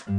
[0.00, 0.16] Podcast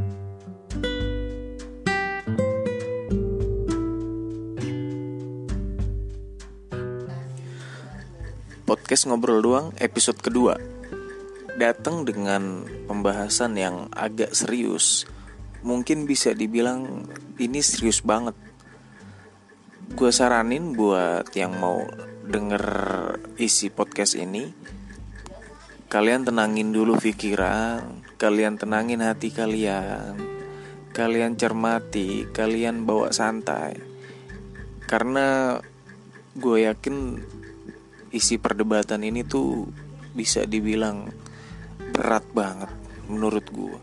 [9.09, 10.53] Ngobrol Doang episode kedua.
[11.57, 15.09] Datang dengan pembahasan yang agak serius.
[15.65, 17.09] Mungkin bisa dibilang
[17.41, 18.37] ini serius banget.
[19.97, 21.89] Gue saranin buat yang mau
[22.29, 22.61] denger
[23.41, 24.45] isi podcast ini
[25.91, 30.15] Kalian tenangin dulu pikiran Kalian tenangin hati kalian
[30.95, 33.75] Kalian cermati Kalian bawa santai
[34.87, 35.59] Karena
[36.31, 37.19] gue yakin
[38.11, 39.67] isi perdebatan ini tuh
[40.11, 41.07] bisa dibilang
[41.91, 42.71] berat banget
[43.07, 43.79] menurut gue.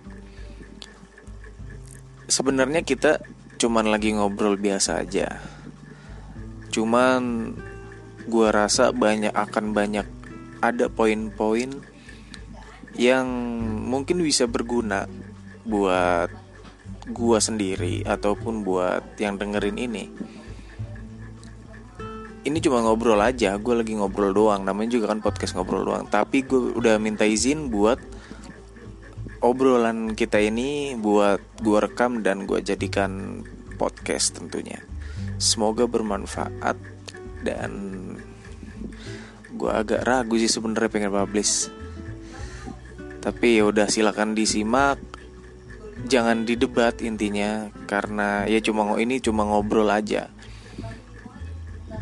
[2.28, 3.20] Sebenarnya kita
[3.56, 5.40] cuman lagi ngobrol biasa aja.
[6.68, 7.52] Cuman
[8.28, 10.04] gue rasa banyak akan banyak
[10.60, 11.72] ada poin-poin
[12.98, 13.26] yang
[13.86, 15.06] mungkin bisa berguna
[15.62, 16.28] buat
[17.08, 20.04] gue sendiri ataupun buat yang dengerin ini.
[22.42, 24.66] Ini cuma ngobrol aja gue lagi ngobrol doang.
[24.66, 26.10] Namanya juga kan podcast ngobrol doang.
[26.10, 28.02] Tapi gue udah minta izin buat
[29.38, 33.44] obrolan kita ini buat gue rekam dan gue jadikan
[33.78, 34.82] podcast tentunya.
[35.38, 36.74] Semoga bermanfaat
[37.46, 37.70] dan
[39.54, 41.70] gue agak ragu sih sebenarnya pengen publish
[43.18, 44.98] tapi ya udah silakan disimak
[46.06, 50.30] jangan didebat intinya karena ya cuma ini cuma ngobrol aja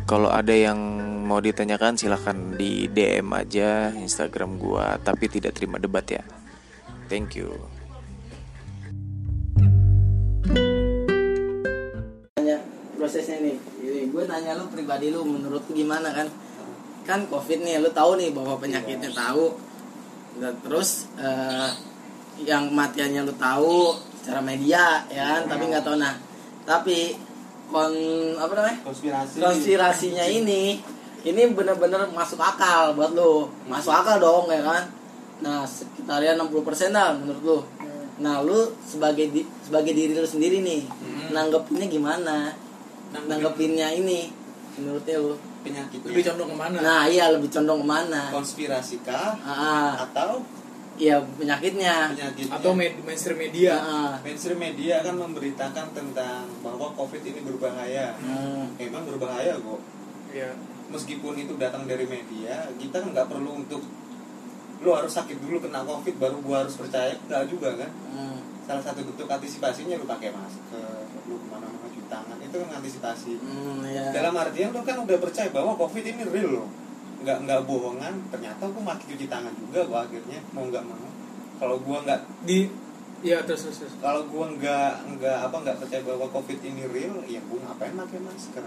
[0.07, 0.79] kalau ada yang
[1.27, 6.23] mau ditanyakan silahkan di DM aja Instagram gua tapi tidak terima debat ya.
[7.11, 7.51] Thank you.
[12.39, 12.63] Tanya
[12.95, 13.59] prosesnya nih.
[14.07, 16.31] Gue nanya lu pribadi lu menurut gimana kan?
[17.03, 19.55] Kan Covid nih lu tahu nih bahwa penyakitnya tahu.
[20.37, 21.69] Dan terus eh,
[22.45, 25.97] yang kematiannya lu tahu secara media ya kan, tapi nggak tahu.
[25.97, 26.15] Nah.
[26.67, 27.15] Tapi
[27.71, 27.95] kon
[28.35, 28.79] apa namanya?
[28.83, 29.39] konspirasi.
[29.39, 30.79] Konspirasinya ini
[31.27, 33.51] ini bener-bener masuk akal buat lu.
[33.67, 34.83] Masuk akal dong ya kan?
[35.43, 37.59] Nah sekitarnya 60% dah menurut lu.
[38.17, 40.81] Nah lu sebagai di, sebagai diri lu sendiri nih
[41.31, 42.51] nanggepinnya gimana?
[43.13, 44.31] Nanggepinnya ini
[44.79, 45.35] menurutnya lu
[45.67, 46.07] penyakitnya.
[46.09, 46.77] Lebih condong ke mana?
[46.79, 48.21] Nah iya lebih condong ke mana?
[48.31, 49.35] Konspirasi kah?
[49.43, 49.93] Ah.
[50.07, 50.41] Atau?
[50.97, 51.95] Iya penyakitnya.
[52.17, 52.55] Penyakitnya.
[52.57, 53.77] Atau med- mainstream media.
[53.77, 58.17] Ah, mainstream media kan memberitakan tentang bahwa covid ini berbahaya.
[58.17, 58.73] Hmm.
[58.79, 59.81] memang berbahaya kok.
[60.33, 60.49] Ya
[60.87, 63.83] meskipun itu datang dari media kita kan nggak perlu untuk
[64.79, 67.13] lu harus sakit dulu kena covid baru gua harus percaya.
[67.27, 67.91] Nggak juga kan?
[68.15, 68.39] Hmm.
[68.67, 71.76] salah satu bentuk antisipasinya lu pakai masker lu ke mana-mana
[72.47, 73.31] itu kan antisipasi.
[73.37, 74.09] Hmm, iya.
[74.15, 76.67] dalam artian lu kan udah percaya bahwa covid ini real loh.
[77.21, 81.09] Nggak nggak bohongan ternyata aku mati cuci tangan juga gua akhirnya mau nggak mau.
[81.57, 82.69] Kalau gua nggak di
[83.25, 83.93] ya terus terus, terus.
[83.97, 88.19] kalau gua nggak nggak apa nggak percaya bahwa covid ini real ya gua ngapain pakai
[88.23, 88.63] masker?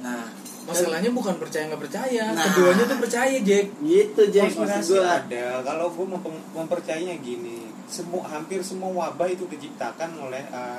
[0.00, 0.24] Nah
[0.68, 2.24] masalahnya bukan percaya nggak percaya.
[2.36, 2.44] Nah.
[2.52, 3.66] keduanya tuh percaya Jack.
[3.80, 9.26] Gitu Jack maksud konspirasi gua ada kalau gua mem- mempercayainya gini semua hampir semua wabah
[9.26, 10.78] itu diciptakan oleh uh,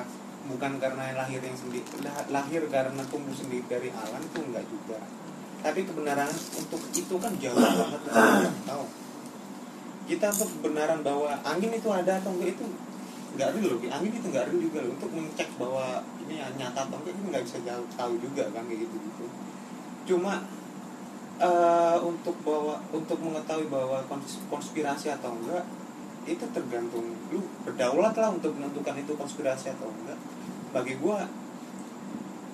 [0.50, 4.98] bukan karena lahir yang sendiri lah- lahir karena tumbuh sendiri dari alam itu enggak juga.
[5.62, 8.86] Tapi kebenaran untuk itu kan jauh banget nggak tahu
[10.10, 12.66] kita untuk kebenaran bahwa angin itu ada atau enggak itu
[13.32, 14.92] nggak real loh angin itu nggak real juga loh.
[14.98, 18.82] Untuk mengecek bahwa ini nyata atau enggak itu nggak bisa jauh tahu juga kan kayak
[18.90, 19.26] gitu gitu.
[20.10, 20.42] Cuma
[21.42, 25.64] eh, untuk bahwa untuk mengetahui bahwa kons- konspirasi atau enggak
[26.30, 30.20] itu tergantung lu berdaulat lah untuk menentukan itu konspirasi atau enggak.
[30.70, 31.26] Bagi gua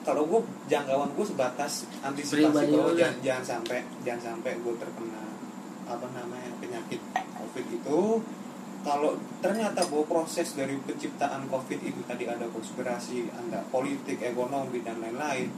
[0.08, 0.40] kalau gua
[0.72, 5.24] jangkauan gua sebatas antisipasi Pribadi bahwa jangan, jangan sampai jangan sampai gua terkena
[5.88, 8.02] apa namanya penyakit covid itu.
[8.88, 15.04] Kalau ternyata bahwa proses dari penciptaan covid itu tadi ada konspirasi anda politik ekonomi dan
[15.04, 15.52] lain-lain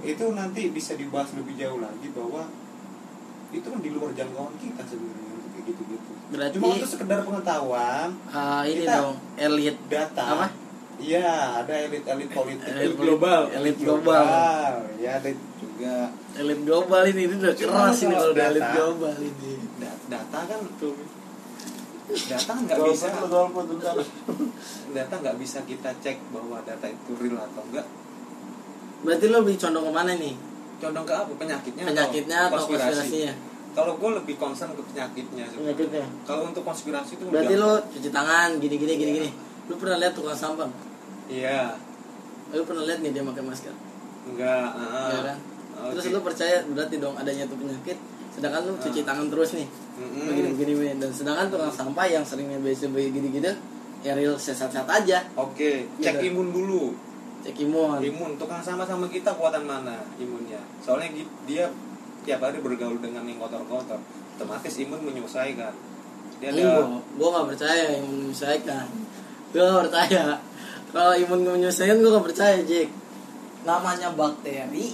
[0.00, 2.46] itu nanti bisa dibahas lebih jauh lagi bahwa
[3.50, 5.25] itu kan di luar jangkauan kita sebenarnya
[5.66, 6.10] gitu-gitu.
[6.26, 10.24] Berarti- Cuma untuk sekedar pengetahuan, Ah, ini Kita- dong elit data.
[10.32, 10.46] Apa?
[10.96, 11.28] Iya,
[11.60, 13.52] ada elit-elit politik, Elit global.
[13.52, 14.24] elit global.
[14.96, 15.28] Ya, ada
[15.60, 16.08] juga.
[16.34, 19.52] Elit global ini ini udah Cuma keras ini kalau data- elit global ini.
[19.76, 20.60] Da- data kan
[22.06, 23.06] data nggak bisa
[24.96, 27.86] data nggak bisa kita cek bahwa data itu real atau enggak
[29.02, 30.34] berarti lo lebih condong ke mana nih?
[30.78, 31.32] Condong ke apa?
[31.34, 33.34] Penyakitnya penyakitnya atau konspirasinya
[33.76, 36.08] kalau gue lebih concern ke penyakitnya penyakitnya?
[36.24, 39.30] Kalau untuk konspirasi itu berarti lo cuci tangan gini gini gini gini
[39.68, 40.64] lu pernah lihat tukang sampah
[41.28, 41.76] iya.
[42.56, 43.74] Lu pernah lihat nih dia pakai masker?
[44.32, 45.38] Enggak ah, ya kan?
[45.76, 45.92] Oke.
[45.92, 47.98] terus lu percaya berarti dong adanya tuh penyakit
[48.32, 49.68] sedangkan lu cuci tangan terus nih.
[49.96, 50.94] Begini begini begini.
[50.96, 53.52] dan sedangkan tukang sampah yang seringnya biasa begini gitu
[54.04, 55.24] ya real sehat-sehat aja.
[55.34, 56.32] Oke, cek Gitu.
[56.32, 56.94] imun dulu.
[57.42, 58.02] cek imun.
[58.02, 60.58] Imun tukang sama-sama kita kuatan mana imunnya?
[60.82, 61.70] Soalnya dia
[62.26, 64.02] tiap hari bergaul dengan yang kotor-kotor,
[64.36, 65.72] otomatis imun menyesuaikan.
[66.36, 68.84] Dia ada Enggak, gue gak percaya imun menyesuaikan
[69.56, 70.36] Gue gak percaya
[70.92, 72.92] Kalau imun menyesuaikan gue gak percaya Jack
[73.64, 74.92] Namanya bakteri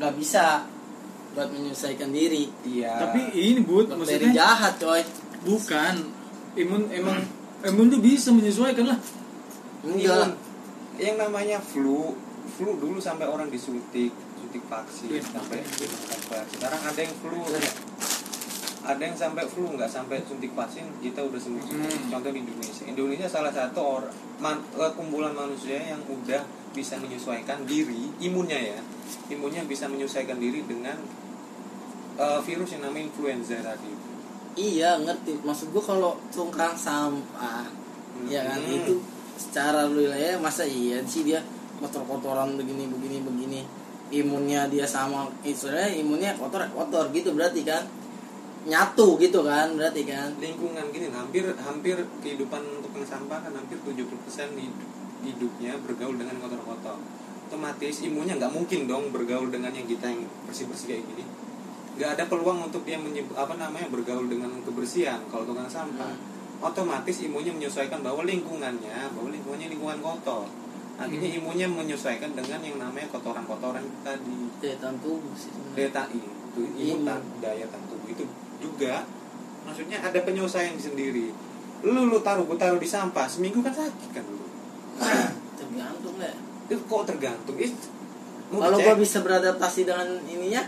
[0.00, 0.64] Gak bisa
[1.36, 3.04] Buat menyesuaikan diri iya.
[3.04, 5.04] Tapi ini bud, Bakteri maksudnya jahat coy
[5.42, 5.94] bukan
[6.54, 7.18] imun emang
[7.62, 8.98] imun tuh bisa menyesuaikan lah.
[9.82, 10.38] Enggak.
[11.00, 15.22] Yang namanya flu, flu dulu sampai orang disuntik, suntik vaksin Iya.
[15.24, 17.40] sampai sampai sekarang ada yang flu.
[18.82, 21.62] Ada yang sampai flu nggak sampai suntik vaksin kita udah sembuh.
[21.62, 22.10] Hmm.
[22.10, 22.82] contoh di Indonesia.
[22.82, 24.10] Indonesia salah satu orang
[24.42, 26.42] man- kumpulan manusia yang udah
[26.74, 28.78] bisa menyesuaikan diri imunnya ya.
[29.30, 30.98] Imunnya bisa menyesuaikan diri dengan
[32.12, 33.88] eh, virus yang namanya influenza tadi.
[34.52, 35.40] Iya ngerti.
[35.40, 37.64] Maksud gue kalau tongkang sampah
[38.28, 38.60] Ya kan?
[38.60, 38.76] Hmm.
[38.76, 38.94] itu
[39.32, 41.40] secara wilayah masa iya sih dia
[41.80, 43.60] kotor-kotoran begini begini begini.
[44.12, 47.84] Imunnya dia sama istilahnya imunnya kotor kotor gitu berarti kan.
[48.68, 50.36] Nyatu gitu kan berarti kan.
[50.36, 54.04] Lingkungan gini hampir hampir kehidupan tukang sampah kan hampir 70%
[54.54, 54.86] hid-
[55.24, 57.00] hidupnya bergaul dengan kotor-kotor.
[57.48, 61.24] Otomatis imunnya nggak mungkin dong bergaul dengan yang kita yang bersih-bersih kayak gini.
[61.96, 66.12] Nggak ada peluang untuk dia menyeb- apa namanya bergaul dengan kebersihan kalau tukang sampah.
[66.62, 70.46] Otomatis imunnya menyesuaikan bahwa lingkungannya bahwa lingkungannya lingkungan kotor
[71.02, 74.38] akhirnya imunnya menyesuaikan dengan yang namanya kotoran-kotoran tadi.
[74.62, 78.06] Daya tahan tubuh sih daya tahan itu imun tahan- daya tahan tubuh.
[78.08, 78.24] Itu
[78.62, 79.02] juga
[79.66, 81.34] maksudnya ada penyelesaian sendiri.
[81.82, 84.38] Lu lu taruh gua taruh di sampah seminggu kan sakit kan lu?
[85.60, 86.32] Tergantung ya
[86.70, 87.56] itu kok tergantung?
[88.54, 90.62] Mau kalau gua bisa beradaptasi dengan ininya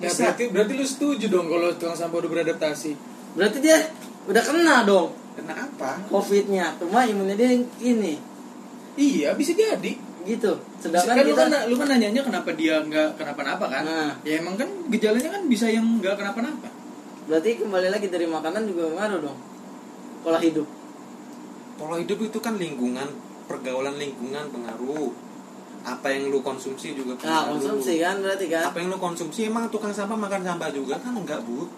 [0.00, 0.32] Ya, Bisa.
[0.32, 2.96] berarti berarti lu setuju dong kalau tukang sampah udah beradaptasi.
[3.36, 3.76] berarti dia
[4.24, 5.12] udah kena dong.
[5.36, 6.00] Kena apa?
[6.08, 6.72] Covidnya.
[6.80, 8.16] Cuma imunnya dia yang ini
[8.98, 9.94] Iya, bisa jadi.
[10.20, 13.82] gitu Sedangkan kan lu kan lu kan nanyanya kenapa dia nggak kenapa-napa kan?
[13.88, 14.12] Nah.
[14.20, 16.68] Ya emang kan gejalanya kan bisa yang nggak kenapa-napa.
[17.30, 19.38] berarti kembali lagi dari makanan juga ngaruh dong
[20.26, 20.66] pola hidup
[21.78, 23.06] pola hidup itu kan lingkungan
[23.46, 25.14] pergaulan lingkungan pengaruh
[25.86, 29.46] apa yang lu konsumsi juga nah pengaruh konsumsi kan berarti kan apa yang lu konsumsi
[29.46, 31.70] emang tukang sampah makan sampah juga kan enggak bu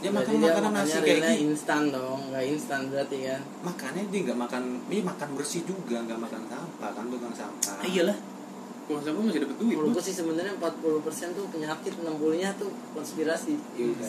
[0.00, 4.20] dia makan makanan nasi makannya kayak gitu instan dong nggak instan berarti kan makanya dia
[4.24, 7.76] nggak makan ini makan bersih juga nggak makan sampah kan tukang sampah.
[7.76, 8.16] Ah, iyalah.
[8.88, 9.76] Tukang sampah masih dapat duit.
[9.76, 13.54] gue sih sebenarnya 40% tuh penyakit 60 nya tuh konspirasi.
[13.76, 14.08] Ya udah,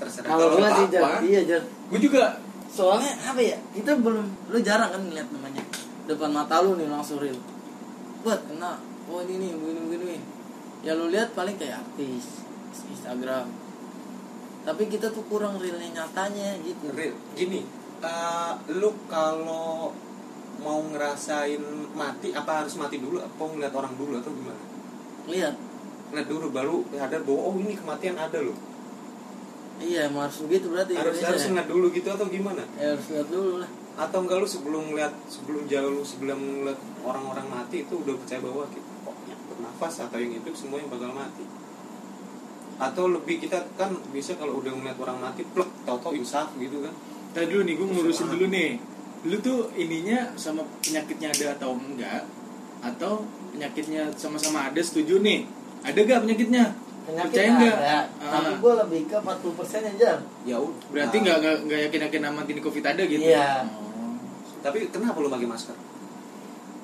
[0.00, 0.28] terserah.
[0.28, 1.62] Kalau gue sih Jar, iya Jar.
[1.88, 2.36] Gue juga
[2.70, 5.64] soalnya apa ya kita belum lu jarang kan ngeliat namanya.
[6.04, 7.36] Depan mata lu nih langsung real.
[8.20, 8.76] Buat kena
[9.08, 10.16] oh ini nih begini begini.
[10.84, 13.59] Ya lu lihat paling kayak artis Instagram
[14.60, 16.92] tapi kita tuh kurang realnya nyatanya gitu.
[16.92, 17.16] Real.
[17.32, 17.64] gini
[18.04, 19.92] eh, lu kalau
[20.60, 21.60] mau ngerasain
[21.96, 23.16] mati apa harus mati dulu?
[23.20, 24.60] Apa ngeliat orang dulu atau gimana?
[25.24, 25.54] Lihat.
[26.12, 28.56] Ngeliat dulu baru sadar bahwa oh ini kematian ada loh.
[29.80, 31.48] Iya emang harus begitu berarti harus Indonesia harus ya.
[31.48, 32.62] ngeliat dulu gitu atau gimana?
[32.76, 33.70] Ya, harus lihat dulu lah.
[33.96, 38.44] Atau enggak lu sebelum ngeliat sebelum jauh lu sebelum ngeliat orang-orang mati itu udah percaya
[38.44, 38.68] bahwa
[39.24, 41.48] yang bernafas atau yang hidup semuanya bakal mati
[42.80, 46.94] atau lebih kita kan bisa kalau udah ngeliat orang mati plek tau-tau insaf gitu kan
[47.30, 48.74] Tadi dulu nih, gue ngurusin dulu nih.
[49.30, 52.26] Lu tuh ininya sama penyakitnya ada atau enggak?
[52.82, 53.22] Atau
[53.54, 55.46] penyakitnya sama-sama ada setuju nih?
[55.86, 56.74] Ada gak penyakitnya?
[57.10, 57.76] penyakit Percaya nggak?
[57.80, 58.30] ada Ah.
[58.30, 60.10] tapi gue lebih ke 40 persen aja
[60.46, 63.24] ya udah Berarti nggak nggak nggak yakin yakin amat ini covid ada gitu?
[63.24, 63.66] Iya.
[63.66, 64.14] Oh.
[64.60, 65.76] tapi kenapa lu pakai masker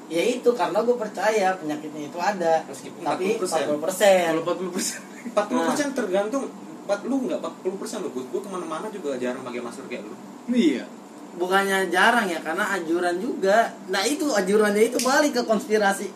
[0.06, 3.74] ya itu karena gue percaya penyakitnya itu ada Meskipun tapi 40%.
[3.74, 4.98] 40 persen Kalau 40 persen.
[5.26, 6.44] 40 persen tergantung
[6.86, 10.14] empat lu nggak 40 persen lu gue ke mana-mana juga jarang pakai masker kayak lu
[10.48, 10.86] Iya.
[11.34, 16.06] bukannya jarang ya karena anjuran juga nah itu anjurannya itu balik ke konspirasi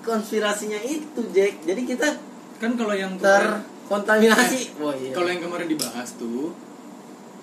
[0.00, 2.08] konspirasinya itu Jack jadi kita
[2.56, 6.54] Kan kalau yang terkontaminasi oh iya kalau yang kemarin dibahas tuh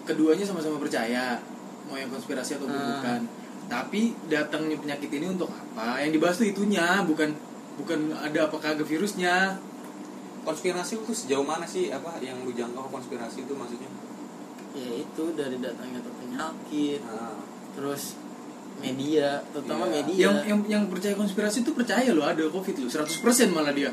[0.03, 1.39] keduanya sama-sama percaya
[1.85, 2.97] mau yang konspirasi atau Ah.
[2.97, 3.21] bukan.
[3.65, 5.97] Tapi datangnya penyakit ini untuk apa?
[5.99, 7.33] Yang dibahas tuh itunya, bukan
[7.75, 9.57] bukan ada apa kagak virusnya.
[10.45, 13.89] konspirasi itu sejauh mana sih apa yang lu jangkau konspirasi itu maksudnya
[14.77, 17.33] ya itu dari datangnya tuh penyakit nah,
[17.73, 18.13] terus
[18.77, 19.93] media terutama Iya.
[19.97, 23.89] media Yang yang yang percaya konspirasi itu percaya loh ada covid loh, 100% malah dia.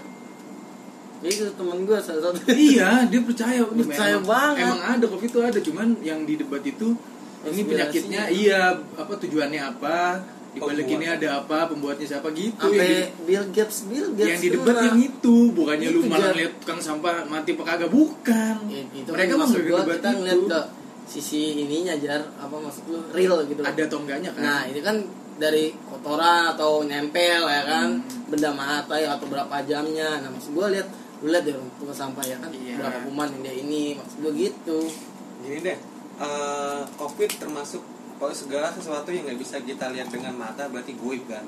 [1.24, 3.62] itu temen gue salah satu iya, dia percaya.
[3.88, 4.66] Percaya memang- banget.
[4.68, 6.98] Emang ada covid itu ada, cuman yang di debat itu
[7.44, 8.60] ini penyakitnya iya
[8.94, 9.96] apa tujuannya apa?
[10.52, 11.00] Di balik Pembuat.
[11.00, 14.48] ini ada apa pembuatnya siapa gitu yang sampai di- Bill Gates Bill Gates yang di
[14.48, 14.84] tuh debat lah.
[14.84, 16.36] yang itu bukannya lu Itu, malah Jar.
[16.36, 18.56] lihat tukang sampah mati apa kagak bukan.
[18.68, 20.44] Ya, itu mereka mah nggak gua debat kita itu.
[20.46, 20.60] ke
[21.02, 22.20] sisi ininya jar.
[22.36, 23.00] Apa maksud lu?
[23.10, 23.60] Real gitu.
[23.64, 24.42] Ada atau enggaknya kan?
[24.44, 24.96] Nah ini kan
[25.34, 27.88] dari kotoran atau nempel ya kan?
[27.96, 28.28] Hmm.
[28.28, 30.20] benda mata ya atau berapa jamnya.
[30.20, 30.88] Nah maksud gue lihat
[31.20, 32.52] lu lihat deh tukang sampah ya kan?
[32.52, 32.76] Iya.
[32.76, 34.78] berapa kuman yang dia ini maksud gue gitu.
[35.40, 35.78] Gini deh
[36.22, 37.82] eh, covid termasuk
[38.22, 41.42] pokoknya segala sesuatu yang nggak bisa kita lihat dengan mata berarti goib kan?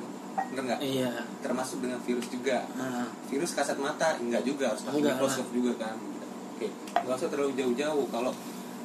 [0.50, 0.80] Bener nggak?
[0.82, 1.10] Iya.
[1.38, 2.66] Termasuk dengan virus juga.
[2.74, 5.96] Nah, virus kasat mata enggak juga harus pakai Enggak mikroskop juga kan?
[6.58, 6.66] Oke
[7.04, 8.06] nggak usah terlalu jauh-jauh.
[8.10, 8.32] Kalau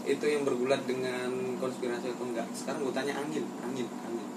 [0.06, 4.28] itu yang bergulat dengan konspirasi atau enggak sekarang gue tanya angin angin angin.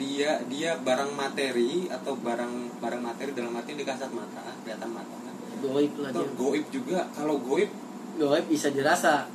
[0.00, 5.14] Dia dia barang materi atau barang barang materi dalam arti di kasat mata kelihatan mata
[5.20, 5.34] kan?
[5.60, 6.32] Goib lah itu dia.
[6.40, 6.98] goib juga.
[7.12, 7.70] Kalau goib
[8.16, 9.28] goib bisa dirasa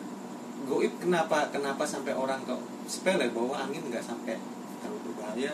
[0.65, 4.35] goib kenapa kenapa sampai orang kok sepele bahwa angin nggak sampai?
[4.81, 5.53] Terlalu berbahaya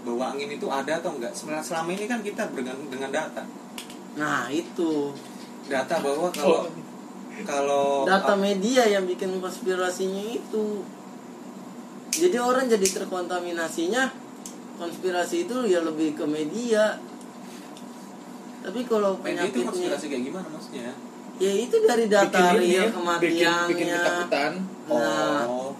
[0.00, 3.44] bahwa angin itu ada atau enggak sebenarnya selama ini kan kita bergantung dengan data.
[4.16, 5.12] Nah itu.
[5.68, 6.66] Data bahwa kalau
[7.44, 10.82] kalau data media yang bikin konspirasinya itu.
[12.10, 14.10] Jadi orang jadi terkontaminasinya
[14.80, 16.98] konspirasi itu ya lebih ke media.
[18.60, 20.92] Tapi kalau media itu penyakitnya konspirasi kayak gimana maksudnya
[21.40, 24.52] ya itu dari data Bikin ini real ya, kematiannya bikin, bikin ketakutan.
[24.86, 25.44] Nah.
[25.48, 25.72] Oh.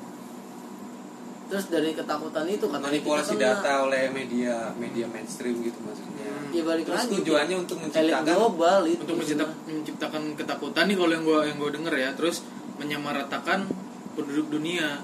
[1.51, 3.51] Terus dari ketakutan itu kan manipulasi kita kena.
[3.59, 6.31] data oleh media media mainstream gitu maksudnya.
[6.55, 11.13] Ya balik terus lagi tujuannya untuk menciptakan global itu untuk mencipta- menciptakan ketakutan nih kalau
[11.13, 12.11] yang gue yang gue denger ya.
[12.15, 12.37] Terus
[12.79, 13.67] menyamaratakan
[14.15, 15.03] penduduk dunia.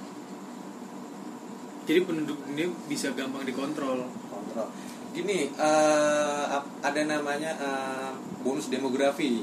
[1.87, 4.07] Jadi penduduk dunia bisa gampang dikontrol.
[4.31, 4.69] Kontrol.
[5.13, 8.11] Gini eh, ap- ada namanya eh,
[8.41, 9.43] bonus demografi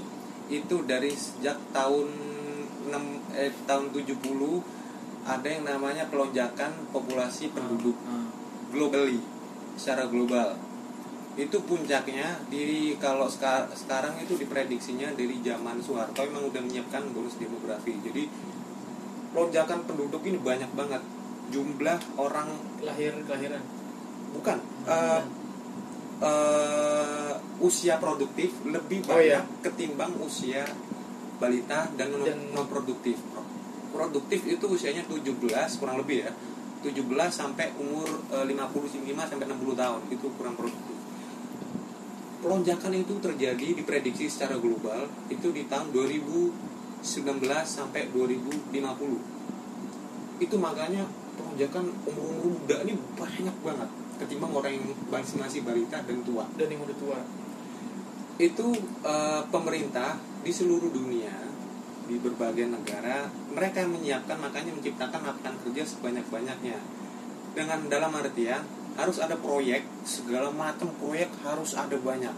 [0.62, 2.08] itu dari sejak tahun
[2.90, 2.94] 6
[3.34, 4.22] eh, tahun 70
[5.24, 8.28] ada yang namanya pelonjakan populasi penduduk Nah,
[8.76, 9.24] globally
[9.80, 10.54] secara global.
[11.34, 17.40] Itu puncaknya di kalau seka- sekarang itu diprediksinya dari zaman Soeharto memang udah menyiapkan bonus
[17.42, 17.98] demografi.
[18.04, 18.30] Jadi
[19.34, 21.02] lonjakan penduduk ini banyak banget.
[21.50, 22.50] Jumlah orang
[22.86, 23.64] lahir kelahiran
[24.34, 24.58] bukan
[24.90, 25.22] eh,
[26.24, 29.62] eh, usia produktif lebih Oh, banyak iya.
[29.62, 30.64] ketimbang usia
[31.38, 33.20] balita dan non, Dan- non produktif
[33.92, 36.32] produktif itu usianya 17 kurang lebih ya.
[36.82, 37.00] 17
[37.30, 40.02] sampai umur eh, 55 sampai 60 tahun.
[40.10, 40.96] Itu kurang produktif.
[42.42, 46.52] Pelonjakan itu terjadi diprediksi secara global itu di tahun 2019
[47.64, 48.76] sampai 2050
[50.42, 51.08] itu makanya
[51.40, 53.90] pelonjakan umur-umur muda ini banyak banget
[54.24, 56.48] ketimbang orang yang masih masih balita dan tua.
[56.56, 57.20] Dan yang udah tua.
[58.40, 58.74] Itu
[59.06, 61.32] eh, pemerintah di seluruh dunia
[62.04, 66.78] di berbagai negara mereka yang menyiapkan makanya menciptakan lapangan kerja sebanyak-banyaknya.
[67.54, 68.66] Dengan dalam artian
[68.98, 72.34] harus ada proyek segala macam proyek harus ada banyak.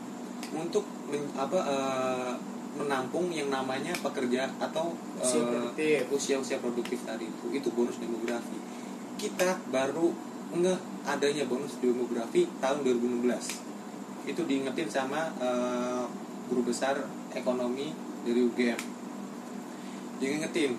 [0.53, 2.33] Untuk men- apa eh,
[2.75, 5.99] menampung yang namanya pekerja atau Usia eh, produktif.
[6.11, 7.45] usia-usia produktif tadi itu.
[7.55, 8.59] Itu bonus demografi.
[9.15, 10.11] Kita baru
[10.61, 16.03] ngeh adanya bonus demografi tahun 2016 itu diingetin sama eh,
[16.49, 16.97] guru besar
[17.35, 17.93] ekonomi
[18.25, 18.79] dari UGM
[20.17, 20.73] diingetin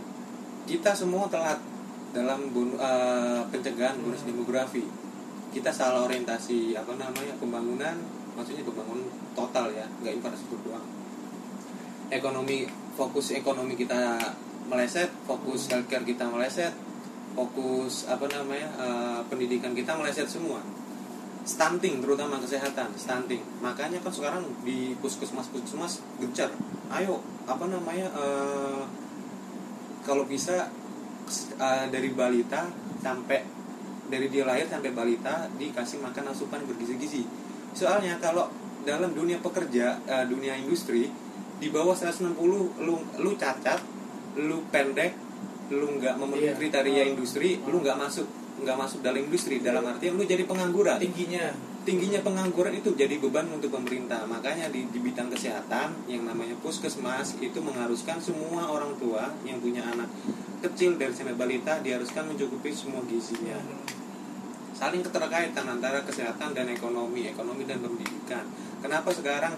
[0.66, 1.62] kita semua telat
[2.10, 4.82] dalam eh, pencegahan bonus demografi.
[5.52, 7.96] Kita salah orientasi apa namanya pembangunan
[8.36, 10.84] maksudnya pembangunan total ya nggak infrastruktur doang.
[12.12, 12.68] Ekonomi
[12.98, 14.18] fokus ekonomi kita
[14.66, 16.74] meleset fokus healthcare kita meleset
[17.36, 20.64] fokus apa namanya eh, pendidikan kita meleset semua.
[21.46, 23.44] Stunting terutama kesehatan stunting.
[23.60, 26.50] Makanya kan sekarang di puskesmas puskesmas gencar.
[26.88, 28.82] Ayo apa namanya eh,
[30.02, 30.72] kalau bisa
[31.60, 32.66] eh, dari balita
[33.04, 33.44] sampai
[34.06, 37.28] dari dia lahir sampai balita dikasih makan asupan bergizi-gizi.
[37.76, 38.48] Soalnya kalau
[38.88, 41.12] dalam dunia pekerja eh, dunia industri
[41.56, 42.36] di bawah 160
[42.80, 43.80] lu lu cacat
[44.36, 45.25] lu pendek
[45.70, 46.54] lu nggak memenuhi Iya.
[46.58, 47.12] kriteria Oh.
[47.16, 49.60] industri lu nggak masuk nggak masuk dalam industri.
[49.60, 50.96] Dalam artian lu jadi pengangguran.
[50.96, 51.52] Tingginya.
[51.86, 54.24] Tingginya pengangguran itu jadi beban untuk pemerintah.
[54.26, 59.84] Makanya di, di bidang kesehatan yang namanya puskesmas itu mengharuskan semua orang tua yang punya
[59.86, 60.08] anak
[60.64, 63.60] kecil dari sampai balita diharuskan mencukupi semua gizinya.
[64.72, 68.44] Saling keterkaitan antara kesehatan dan ekonomi ekonomi dan pendidikan.
[68.80, 69.54] Kenapa sekarang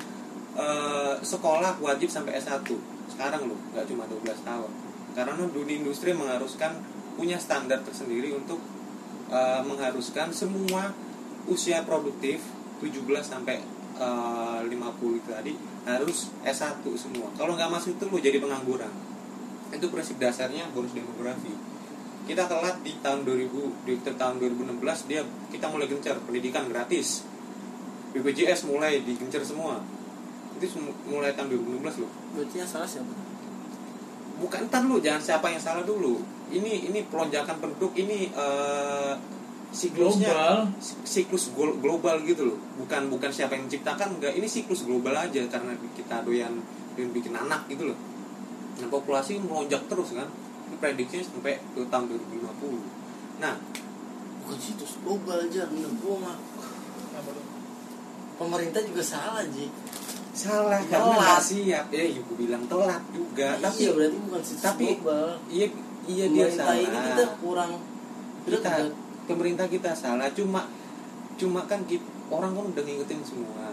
[0.58, 2.66] eh, sekolah wajib sampai S1
[3.08, 4.70] sekarang loh nggak cuma 12 tahun
[5.16, 6.78] karena dunia industri mengharuskan
[7.18, 8.62] punya standar tersendiri untuk
[9.32, 10.94] eh, mengharuskan semua
[11.50, 12.38] usia produktif
[12.78, 13.58] 17 sampai
[13.98, 15.52] eh, 50 itu tadi
[15.88, 17.32] harus S1 semua.
[17.34, 18.92] Kalau nggak masuk itu lo jadi pengangguran.
[19.74, 21.52] Itu prinsip dasarnya bonus demografi.
[22.28, 27.24] Kita telat di tahun 2000 di tahun 2016 dia kita mulai gencar pendidikan gratis.
[28.12, 29.80] BPJS mulai digencar semua.
[30.60, 30.76] Itu
[31.08, 32.12] mulai tahun 2016 loh.
[32.36, 33.37] Berarti yang salah siapa
[34.38, 36.22] bukan ntar lu jangan siapa yang salah dulu.
[36.48, 39.12] Ini ini pelonjakan penduduk ini eh,
[39.74, 40.32] siklusnya.
[40.32, 40.56] Global.
[41.04, 42.58] siklus glo- global gitu loh.
[42.80, 44.32] Bukan bukan siapa yang menciptakan enggak.
[44.32, 46.56] Ini siklus global aja karena kita doyan
[46.96, 47.98] doyan bikin anak gitu loh.
[48.78, 50.30] Nah populasi melonjak terus kan.
[50.68, 52.98] Ini prediksinya sampai ke tahun 2050
[53.38, 53.54] nah
[54.42, 56.36] bukan situs global aja menurut gua mah
[58.38, 59.70] pemerintah juga salah Ji
[60.38, 60.90] salah Telat.
[60.94, 61.86] karena nggak siap.
[61.90, 63.48] Ya gue bilang telat juga.
[63.58, 65.26] Tapi iya berarti bukan tapi- global.
[65.50, 65.66] iya
[66.06, 67.72] iya dia salah ini kita kurang
[68.46, 68.72] kita
[69.26, 70.30] pemerintah kita salah.
[70.30, 70.70] Cuma
[71.34, 73.66] cuma kan kita, orang kan udah ngingetin semua.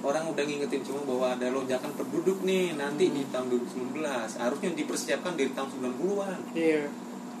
[0.00, 4.06] Orang udah ngingetin semua bahwa ada lonjakan penduduk nih nanti di tahun 2019
[4.38, 6.86] harusnya dipersiapkan dari tahun 90-an Iya.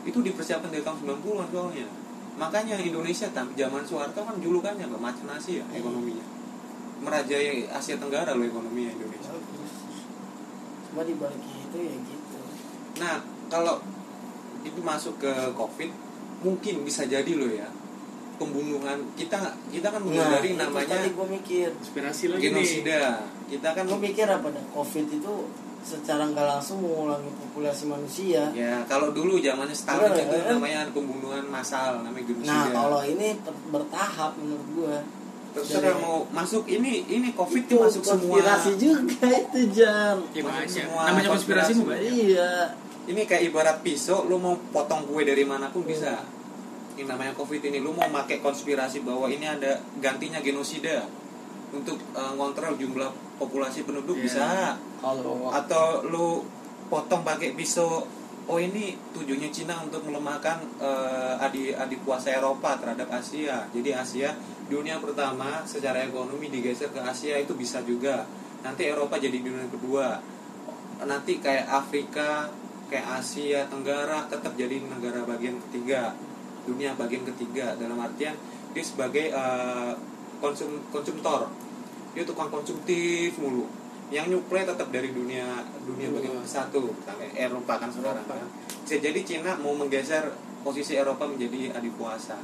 [0.02, 1.86] itu dipersiapkan dari tahun 90-an soalnya.
[2.36, 4.98] Makanya Indonesia zaman Soeharto kan julukannya apa?
[4.98, 6.35] Macan Asia ekonominya
[6.98, 9.32] merajai Asia Tenggara loh ekonominya Indonesia
[10.88, 12.36] cuma di balik itu ya gitu
[12.96, 13.20] Nah,
[13.52, 13.76] kalau
[14.64, 15.90] itu masuk ke COVID,
[16.40, 17.68] mungkin bisa jadi loh ya
[18.36, 19.36] pembunuhan kita
[19.68, 22.48] kita kan menghindari itu namanya tadi gua mikir Konspirasi lagi nih.
[22.52, 23.20] genosida.
[23.48, 25.34] Kita kan gua mikir apa dah covid itu
[25.84, 30.52] secara nggak langsung mengulangi populasi manusia ya kalau dulu zamannya Stalin Bener, itu kan?
[30.58, 32.50] namanya pembunuhan massal namanya genosida.
[32.50, 33.38] nah kalau ini
[33.70, 34.96] bertahap menurut gua
[35.56, 38.36] terserah mau masuk ini ini COVID itu masuk semua.
[38.36, 42.00] konspirasi juga itu jam Ya, Masuk semua Namanya konspirasi banyak.
[42.04, 42.50] iya
[43.06, 45.88] Ini kayak ibarat pisau, lu mau potong kue dari mana pun Hmm.
[45.88, 46.26] bisa.
[46.92, 51.06] Ini namanya COVID ini, lu mau pakai konspirasi bahwa ini ada gantinya genosida
[51.68, 54.24] untuk eh, ngontrol jumlah populasi penduduk Iya.
[54.24, 54.44] bisa.
[54.98, 56.42] kalau Atau lu
[56.86, 58.02] potong pakai pisau,
[58.46, 63.66] oh ini tujuannya Cina untuk melemahkan eh, adik adik kuasa Eropa terhadap Asia.
[63.74, 64.30] Jadi Asia
[64.70, 68.22] dunia pertama secara ekonomi digeser ke Asia itu bisa juga.
[68.62, 70.22] Nanti Eropa jadi dunia kedua.
[71.02, 72.48] Nanti kayak Afrika,
[72.88, 76.16] kayak Asia Tenggara tetap jadi negara bagian ketiga,
[76.64, 78.32] dunia bagian ketiga dalam artian
[78.72, 79.92] dia sebagai eh,
[80.38, 81.50] konsum konsumtor.
[82.14, 83.85] Dia tukang konsumtif mulu.
[84.06, 88.46] Yang nyuplai tetap dari dunia dunia bagian ke satu, sampai Eropa kan sekarang kan.
[88.86, 90.30] Bisa jadi Cina mau menggeser
[90.62, 92.38] posisi Eropa menjadi adik kuasa.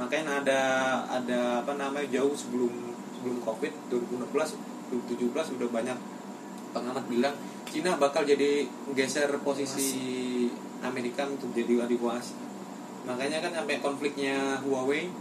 [0.00, 0.60] Makanya ada
[1.04, 2.72] ada apa namanya jauh sebelum
[3.20, 4.56] sebelum Covid 2016
[4.92, 5.98] 2017 udah banyak
[6.72, 7.36] pengamat bilang
[7.68, 10.48] Cina bakal jadi geser posisi
[10.80, 12.36] Amerika untuk jadi adik kuasa.
[13.04, 15.12] Makanya kan sampai konfliknya Huawei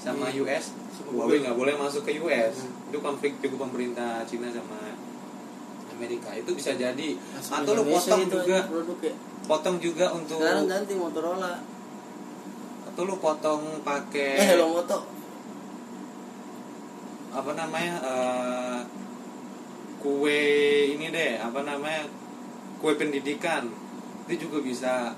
[0.00, 0.42] sama Hmm.
[0.46, 0.72] US,
[1.12, 2.64] Huawei nggak boleh masuk ke US.
[2.64, 2.79] Hmm.
[2.90, 4.98] Itu konflik juga pemerintah Cina sama
[5.94, 6.34] Amerika.
[6.34, 7.14] Itu bisa jadi.
[7.14, 8.58] Masuk atau lu potong itu juga.
[8.66, 9.14] produk ya.
[9.46, 11.54] Potong juga untuk sekarang ganti Motorola.
[12.90, 15.06] Atau lu potong pakai eh Hello Moto.
[17.30, 18.80] Apa namanya eh,
[20.02, 20.42] kue
[20.98, 21.38] ini deh.
[21.38, 22.10] Apa namanya
[22.82, 23.70] kue pendidikan.
[24.26, 25.14] Itu juga bisa.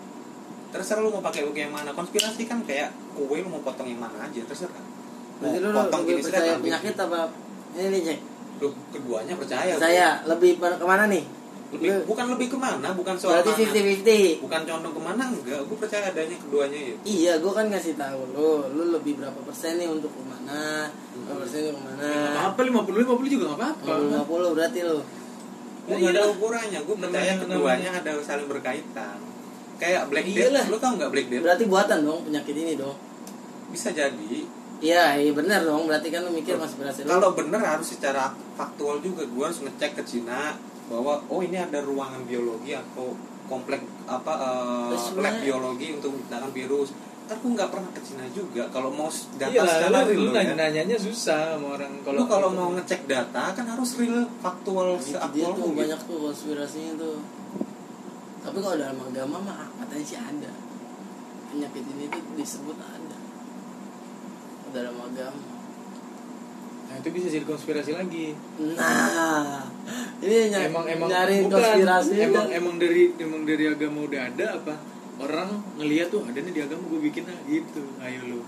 [0.76, 1.96] Terserah lu mau pakai kue yang mana.
[1.96, 4.84] Konspirasi kan kayak kue lu mau potong yang mana aja terserah.
[5.40, 7.20] Berarti lu Mau potong lebih jenis percaya penyakit apa
[7.74, 8.18] ini nih cek
[8.60, 11.24] Lu keduanya percaya saya lebih pada ke mana nih
[11.72, 15.02] lebih Lu- bukan lebih ke mana bukan soal berarti mana fifty fifty bukan condong ke
[15.02, 19.16] mana enggak gue percaya adanya keduanya itu Iya, gue kan ngasih tahu lu, lu lebih
[19.16, 22.08] berapa persen nih untuk ke mana, berapa persen untuk ke mana.
[22.12, 23.92] Nggak apa-apa 50 50 juga nggak apa-apa.
[24.04, 25.00] Lima puluh berarti lu.
[25.82, 26.14] Oh, iya.
[26.14, 29.18] ada ukurannya, gue percaya keduanya ada saling berkaitan.
[29.82, 30.62] Kayak Black Iyalah.
[30.62, 31.42] Death, lu tau nggak Black Death?
[31.42, 32.94] Berarti buatan dong penyakit ini dong.
[33.72, 34.46] Bisa jadi.
[34.82, 35.86] Iya, iya benar dong.
[35.86, 37.06] Berarti kan lu mikir masih berhasil.
[37.06, 40.58] Kalau bener harus secara faktual juga, gue harus ngecek ke Cina
[40.90, 43.14] bahwa oh ini ada ruangan biologi atau
[43.46, 46.90] komplek apa eh, Terus lab biologi untuk menciptakan virus.
[47.30, 48.66] Kan gue nggak pernah ke Cina juga.
[48.74, 49.06] Kalau mau
[49.38, 50.42] data Iya, secara lu, real lu loh ya.
[50.42, 54.98] nanya nanyanya susah sama orang Lu kalau kalau mau ngecek data kan harus real faktual
[54.98, 55.78] dia seaktual tuh mungkin.
[55.86, 57.22] banyak tuh konspirasinya tuh.
[58.42, 60.50] Tapi kalau dalam agama mah katanya sih ada.
[61.54, 63.01] Penyakit ini tuh disebut ada.
[64.72, 65.42] Dalam agama.
[66.88, 68.36] Nah, itu bisa jadi konspirasi lagi.
[68.76, 69.64] Nah,
[70.22, 72.58] ini ny- emang emang nyari bukan, konspirasi emang kan.
[72.58, 74.74] emang dari emang dari agama udah ada apa
[75.18, 78.40] orang ngelihat tuh ada nih di agama gue bikin ah gitu ayo lu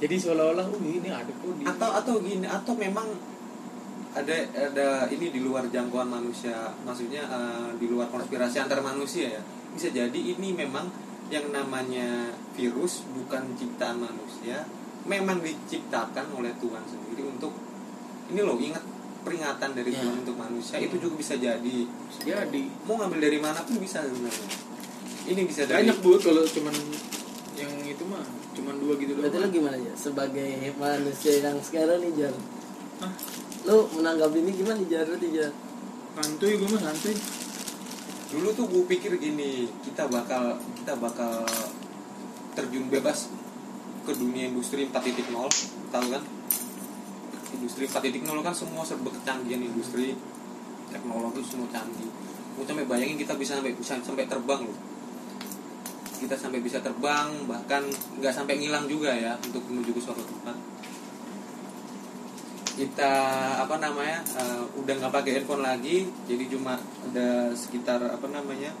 [0.00, 3.08] jadi seolah-olah oh ini ada kok di atau atau gini atau memang
[4.10, 9.42] ada ada ini di luar jangkauan manusia maksudnya eh, di luar konspirasi antar manusia ya
[9.72, 10.88] bisa jadi ini memang
[11.30, 14.66] yang namanya virus bukan ciptaan manusia
[15.04, 17.52] memang diciptakan oleh Tuhan sendiri untuk
[18.30, 18.84] ini loh ingat
[19.20, 20.00] peringatan dari Ya.
[20.00, 21.76] Tuhan untuk manusia itu juga bisa jadi
[22.24, 24.48] jadi mau ngambil dari mana pun bisa sebenarnya
[25.28, 26.74] ini bisa dari banyak bu kalau cuman
[27.60, 28.24] yang itu mah
[28.56, 29.92] cuman dua gitu Berarti lu doang gimana ya?
[29.92, 32.34] Sebagai manusia yang sekarang nih Jar
[33.04, 33.12] Hah?
[33.68, 35.04] Lu menanggapi ini gimana Jar?
[35.04, 35.52] Berarti Jar
[36.10, 37.14] santuy gue mah santuy
[38.30, 41.42] dulu tuh gue pikir gini kita bakal kita bakal
[42.54, 43.26] terjun bebas
[44.10, 45.30] ke dunia industri 4.0
[45.94, 46.22] tahu kan?
[47.54, 50.18] Industri 4.0 kan semua serba kecanggihan industri
[50.90, 52.10] teknologi semua canggih.
[52.58, 54.78] Gue sampai bayangin kita bisa sampai bisa sampai terbang loh.
[56.18, 57.86] Kita sampai bisa terbang bahkan
[58.18, 60.58] nggak sampai ngilang juga ya untuk menuju ke suatu tempat.
[62.74, 63.12] Kita
[63.62, 66.74] apa namanya eh, udah nggak pakai handphone lagi jadi cuma
[67.06, 68.74] ada sekitar apa namanya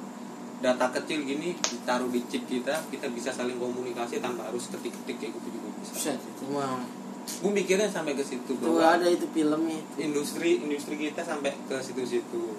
[0.60, 5.32] data kecil gini ditaruh di chip kita kita bisa saling komunikasi tanpa harus ketik-ketik kayak
[5.40, 6.12] gitu juga bisa.
[6.16, 6.84] Itu mah
[7.30, 11.76] gue mikirnya sampai ke situ itu bahwa ada itu filmnya industri industri kita sampai ke
[11.80, 12.56] situ-situ.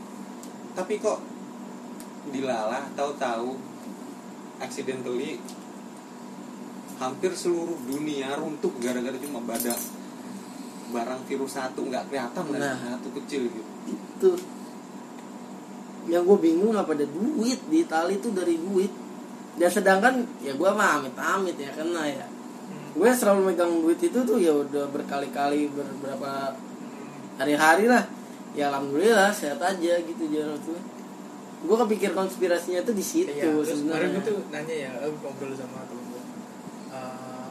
[0.73, 1.21] Tapi kok
[2.33, 3.57] dilalah tahu-tahu
[4.61, 5.41] accidentally
[7.01, 9.77] hampir seluruh dunia runtuh gara-gara cuma badak
[10.93, 12.77] barang virus satu nggak kelihatan Nah.
[12.97, 13.71] satu kecil gitu.
[13.89, 14.29] Itu
[16.09, 18.89] yang gue bingung apa ada duit di Itali itu dari duit.
[19.59, 22.25] Dan sedangkan ya gue mah amit-amit ya kena ya.
[22.97, 26.55] Gue selalu megang duit itu tuh ya udah berkali-kali beberapa
[27.37, 28.03] hari-hari lah.
[28.57, 30.79] Ya alhamdulillah sehat aja gitu jalan tuh.
[31.61, 34.09] Gue kepikir konspirasinya tuh di situ kemarin sebenarnya.
[34.17, 36.21] gue tuh nanya ya, aku ngobrol sama temen gue
[36.91, 37.47] Eh,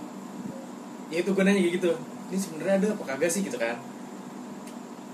[1.14, 1.90] Ya itu gue nanya gitu.
[2.30, 3.78] Ini sebenarnya ada apa kagak sih gitu kan?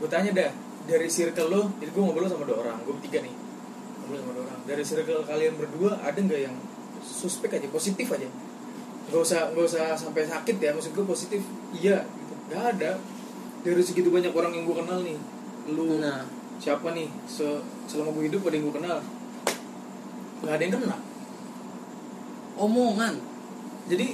[0.01, 0.51] Gue tanya dah
[0.87, 3.35] Dari circle lo, jadi gue ngobrol sama dua orang Gue bertiga nih.
[4.03, 4.61] Ngobrol sama dua orang.
[4.67, 6.57] Dari circle kalian berdua ada nggak yang
[7.03, 8.29] suspek aja, positif aja?
[9.07, 11.39] Gak usah, gak usah sampai sakit ya Maksud gue positif,
[11.75, 12.35] iya gitu.
[12.51, 12.99] Gak ada.
[13.63, 15.19] Dari segitu banyak orang yang gue kenal nih.
[15.71, 16.23] Lu, nah.
[16.57, 17.11] siapa nih?
[17.27, 17.45] Se
[17.87, 18.99] selama gue hidup ada yang gue kenal.
[20.43, 20.97] Nggak ada yang kena.
[22.57, 23.15] Omongan.
[23.87, 24.07] Jadi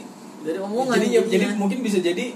[0.42, 2.34] dari omongan jadi ya- jadi mungkin bisa jadi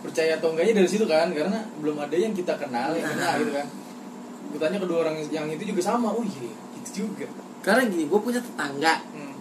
[0.00, 3.34] percaya atau enggaknya dari situ kan karena belum ada yang kita kenal yang kena Nah.
[3.36, 3.66] gitu kan
[4.50, 7.28] gue tanya kedua orang yang itu juga sama oh iya gitu juga
[7.60, 9.32] karena gini gue punya tetangga hmm.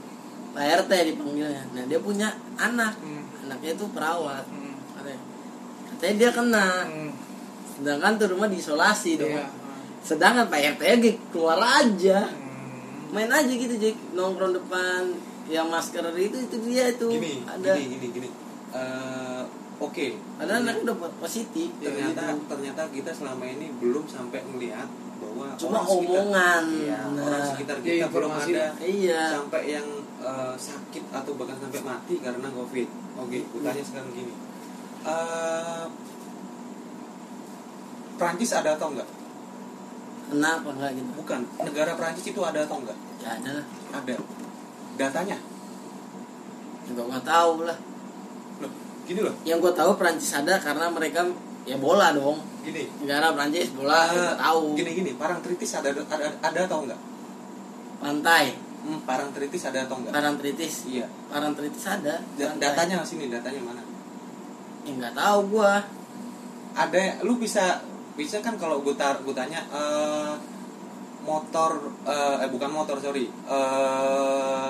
[0.49, 3.23] Pak RT dipanggilnya nah dia punya anak Hmm.
[3.43, 4.75] anaknya itu perawat Hmm.
[4.93, 5.21] katanya
[5.89, 7.11] katanya dia kena Hmm.
[7.71, 9.47] sedangkan tuh rumah diisolasi dong Iya.
[10.01, 13.09] sedangkan Pak RT nya keluar aja Hmm.
[13.09, 15.15] main aja gitu Jack nongkrong depan
[15.47, 18.29] yang masker itu itu dia itu gini ada gini gini gini
[18.69, 19.18] Eh,
[19.89, 20.07] oke.
[20.37, 22.45] Ada anak udah positif ternyata gitu.
[22.47, 24.85] ternyata kita selama ini belum sampai melihat
[25.19, 26.63] bahwa Cuma orang sekitar- omongan.
[26.71, 27.23] iya, Nah.
[27.25, 28.51] orang sekitar Iya, kita belum informasi.
[28.51, 29.21] ada iya.
[29.31, 29.87] sampai yang
[30.19, 32.87] eh, sakit atau bahkan sampai mati karena covid.
[33.17, 34.33] Oke gue tanya sekarang gini.
[35.01, 35.85] Eh,
[38.15, 39.07] Prancis ada atau enggak?
[40.29, 41.09] Kenapa enggak gitu?
[41.15, 42.99] Bukan negara Prancis itu ada atau enggak?
[43.19, 43.55] Ya ada.
[43.95, 44.15] Ada.
[44.97, 45.37] Datanya?
[46.83, 47.77] Juga nggak tahu lah
[49.09, 49.33] gini loh.
[49.41, 51.25] Yang gue tahu Prancis ada karena mereka
[51.65, 52.37] ya bola dong.
[52.61, 52.85] Gini.
[53.01, 54.77] Negara Prancis bola kita tahu.
[54.77, 55.11] gini gini.
[55.17, 57.01] Parangtritis ada ada ada atau enggak?
[57.97, 58.53] Pantai.
[58.79, 60.13] Hmm, parangtritis ada atau enggak?
[60.13, 61.09] Parantritis iya.
[61.33, 62.21] Parantritis ada.
[62.37, 63.81] Da- datanya sini datanya mana?
[64.85, 65.81] Ya nggak tahu gua.
[66.77, 67.81] Ada lu bisa
[68.13, 70.33] bisa kan kalau gue tar gue tanya eh,
[71.25, 73.25] motor eh, eh, bukan motor sorry.
[73.25, 74.69] Eh,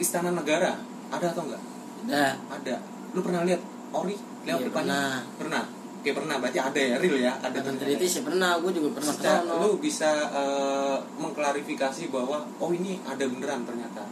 [0.00, 0.80] istana negara
[1.12, 1.62] ada atau enggak?
[2.08, 2.24] Ada.
[2.50, 3.60] Ada lu pernah lihat
[3.92, 4.88] ori lewat Iya, depannya?
[4.88, 5.08] pernah.
[5.38, 5.64] pernah?
[6.02, 6.36] Oke pernah.
[6.36, 7.32] Berarti ada ya real ya?
[7.38, 8.50] Ada parantritis ya pernah.
[8.58, 9.62] Gua juga pernah Secara- ke sana.
[9.62, 14.02] lu bisa eh, mengklarifikasi bahwa oh ini ada beneran ternyata.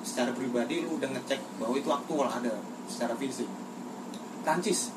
[0.00, 2.54] Secara pribadi lu udah ngecek bahwa itu aktual ada.
[2.88, 3.46] Secara fisik.
[4.42, 4.90] Prancis.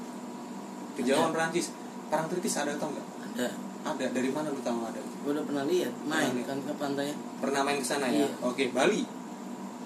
[0.95, 1.69] Kejauhan Prancis.
[2.07, 3.07] Parangtritis ada atau enggak?
[3.21, 3.47] Ada.
[3.83, 4.05] Ada.
[4.11, 4.99] Dari mana lu tahu ada?
[5.21, 5.93] Gua udah pernah lihat.
[6.03, 8.25] Main Pernah kan ke pantai pernah main ke sana ya?
[8.25, 8.29] Iya.
[8.41, 9.01] oke Bali.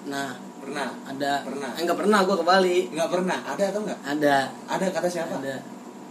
[0.06, 0.32] Nah
[0.66, 0.88] pernah.
[1.06, 1.32] Ada.
[1.46, 1.70] Pernah.
[1.78, 2.78] eh, nggak pernah gua ke Bali.
[2.90, 3.38] Nggak pernah.
[3.46, 4.36] Ada atau enggak ada.
[4.66, 5.34] Ada kata siapa?
[5.38, 5.56] Ada.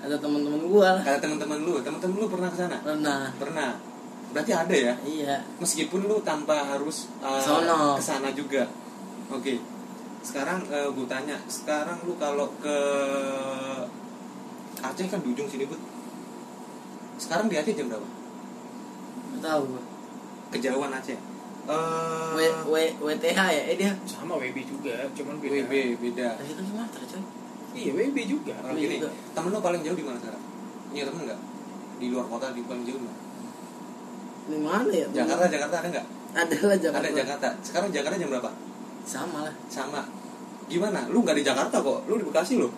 [0.07, 1.03] Ada teman-teman gua lah.
[1.03, 1.73] Kata teman-teman lu.
[1.83, 2.77] Teman-teman lu pernah ke sana?
[2.79, 3.21] Pernah.
[3.35, 3.69] Pernah.
[4.31, 4.93] Berarti ada ya?
[5.03, 5.35] Iya.
[5.59, 7.99] Meskipun lu tanpa harus uh, Sono.
[7.99, 8.63] ke sana juga.
[9.29, 9.59] Oke.
[10.23, 11.37] Sekarang uh, gue tanya.
[11.51, 12.77] Sekarang lu kalau ke
[14.81, 15.79] Aceh kan di ujung sini bud.
[17.19, 18.07] Sekarang di Aceh jam berapa?
[19.35, 19.83] Nggak tahu gua
[20.55, 21.34] kejauhan Aceh
[21.65, 23.91] Eh, W, W, WTH ya eh dia.
[24.05, 25.53] sama WB juga cuman beda.
[25.65, 26.27] WB beda.
[26.37, 27.21] Dari kan Sumatera coy.
[27.73, 28.53] Iya WB juga.
[28.61, 29.09] Kalau Iya gini juga.
[29.33, 30.43] temen lu paling jauh di mana sekarang
[30.93, 31.39] punya temen nggak?
[31.97, 33.17] Di luar kota di paling jauh mana?
[34.45, 35.07] Di mana ya?
[35.09, 36.05] Jakarta Jakarta ada nggak?
[36.35, 37.01] Ada lah Jakarta.
[37.01, 37.47] Ada Jakarta.
[37.65, 38.51] Sekarang Jakarta jam berapa?
[39.07, 39.55] Sama lah.
[39.65, 40.01] Sama.
[40.69, 41.09] Gimana?
[41.09, 42.05] Lu nggak di Jakarta kok.
[42.05, 42.69] Lu di Bekasi lo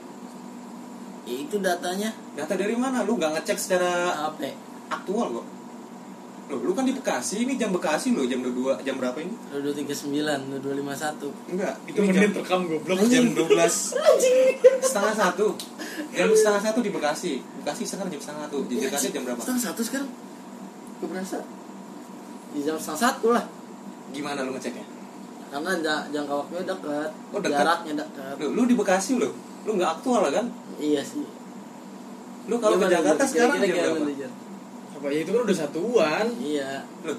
[1.28, 2.08] ya, itu datanya.
[2.40, 3.04] Data dari mana?
[3.04, 4.48] Lu nggak ngecek secara apa?
[4.88, 5.57] aktual kok
[6.48, 9.36] Loh, lu kan di Bekasi, ini jam Bekasi lo, jam 22, jam berapa ini?
[9.52, 11.28] dua tiga sembilan dua lima satu.
[11.46, 12.98] Enggak, itu ini menit jam, rekam goblok.
[13.06, 13.68] jam 12
[14.80, 15.48] setengah satu.
[16.10, 17.44] Jam setengah satu di Bekasi.
[17.60, 18.58] Bekasi sekarang jam setengah satu.
[18.64, 19.40] Di Jakarta jam berapa?
[19.44, 20.10] setengah satu sekarang.
[20.98, 21.38] Gue berasa.
[22.50, 23.46] Di jam setengah satu lah.
[24.10, 24.86] Gimana lu ngeceknya?
[25.48, 27.60] Karena ja- jangka waktunya dekat Oh, dekat?
[27.60, 29.28] jaraknya dekat lu, lu di Bekasi lu
[29.68, 30.48] lu nggak aktual lah kan?
[30.78, 31.28] Iya sih.
[32.48, 34.08] Lu kalau ke Gimana, Jakarta sekarang jam berapa?
[34.98, 36.26] Apa ya itu kan udah satuan.
[36.42, 36.72] Iya.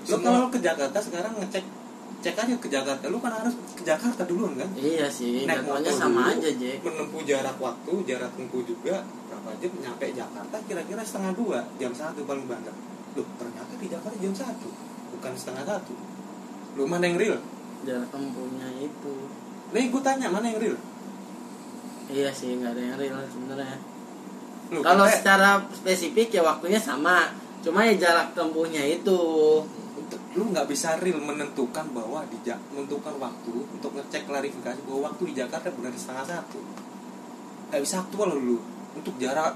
[0.02, 1.64] Semua- kalau ke Jakarta sekarang ngecek
[2.18, 3.04] cek aja ke Jakarta.
[3.06, 4.66] Lu kan harus ke Jakarta duluan kan?
[4.74, 8.96] Iya sih Naik jadwalnya motor sama dulu, aja Jack menempuh jarak waktu jarak tempuh juga
[9.30, 12.74] berapa jam nyampe Jakarta kira-kira setengah dua jam satu paling banter
[13.14, 14.68] loh ternyata di Jakarta jam satu
[15.14, 15.94] bukan setengah satu.
[16.74, 17.38] Lu mana yang real?
[17.86, 19.14] Jarak tempuhnya itu.
[19.70, 20.78] Nih gue tanya mana yang real?
[22.10, 23.78] Iya sih nggak ada yang real sebenarnya.
[24.68, 27.30] Kalau secara spesifik ya waktunya sama
[27.62, 29.20] cuma ya jarak tempuhnya itu.
[30.36, 35.34] Lu nggak bisa real menentukan bahwa di menentukan waktu untuk ngecek klarifikasi bahwa waktu di
[35.34, 36.60] Jakarta benar setengah satu.
[37.72, 38.58] Nggak bisa aktual lu.
[38.94, 39.54] Untuk jarak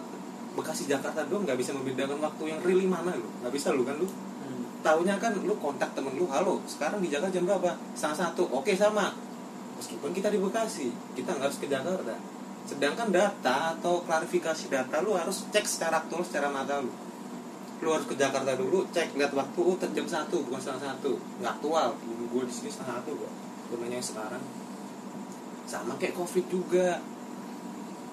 [0.52, 3.28] Bekasi Jakarta doang nggak bisa membedakan waktu yang real mana lu.
[3.40, 4.04] Nggak bisa lu kan lu?
[4.04, 4.66] Hmm.
[4.82, 7.72] taunya kan lu kontak temen lu halo sekarang di Jakarta jam berapa?
[7.96, 8.42] Setengah satu.
[8.52, 9.14] Oke sama.
[9.80, 12.14] Meskipun kita di Bekasi kita nggak harus ke Jakarta.
[12.68, 16.92] Sedangkan data atau klarifikasi data lu harus cek secara aktual secara mata lu
[17.82, 21.18] lu harus ke Jakarta dulu cek lihat waktu oh, jam satu bukan setengah satu.
[21.42, 23.32] Nggak aktual gue di sini setengah satu kok.
[23.68, 24.42] Gue nanya yang sekarang.
[25.66, 27.02] Sama kayak covid juga.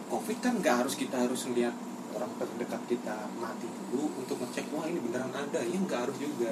[0.09, 1.77] Covid kan nggak harus kita harus melihat
[2.17, 5.61] orang terdekat kita mati dulu untuk ngecek wah ini beneran ada?
[5.61, 6.49] Ya nggak harus juga.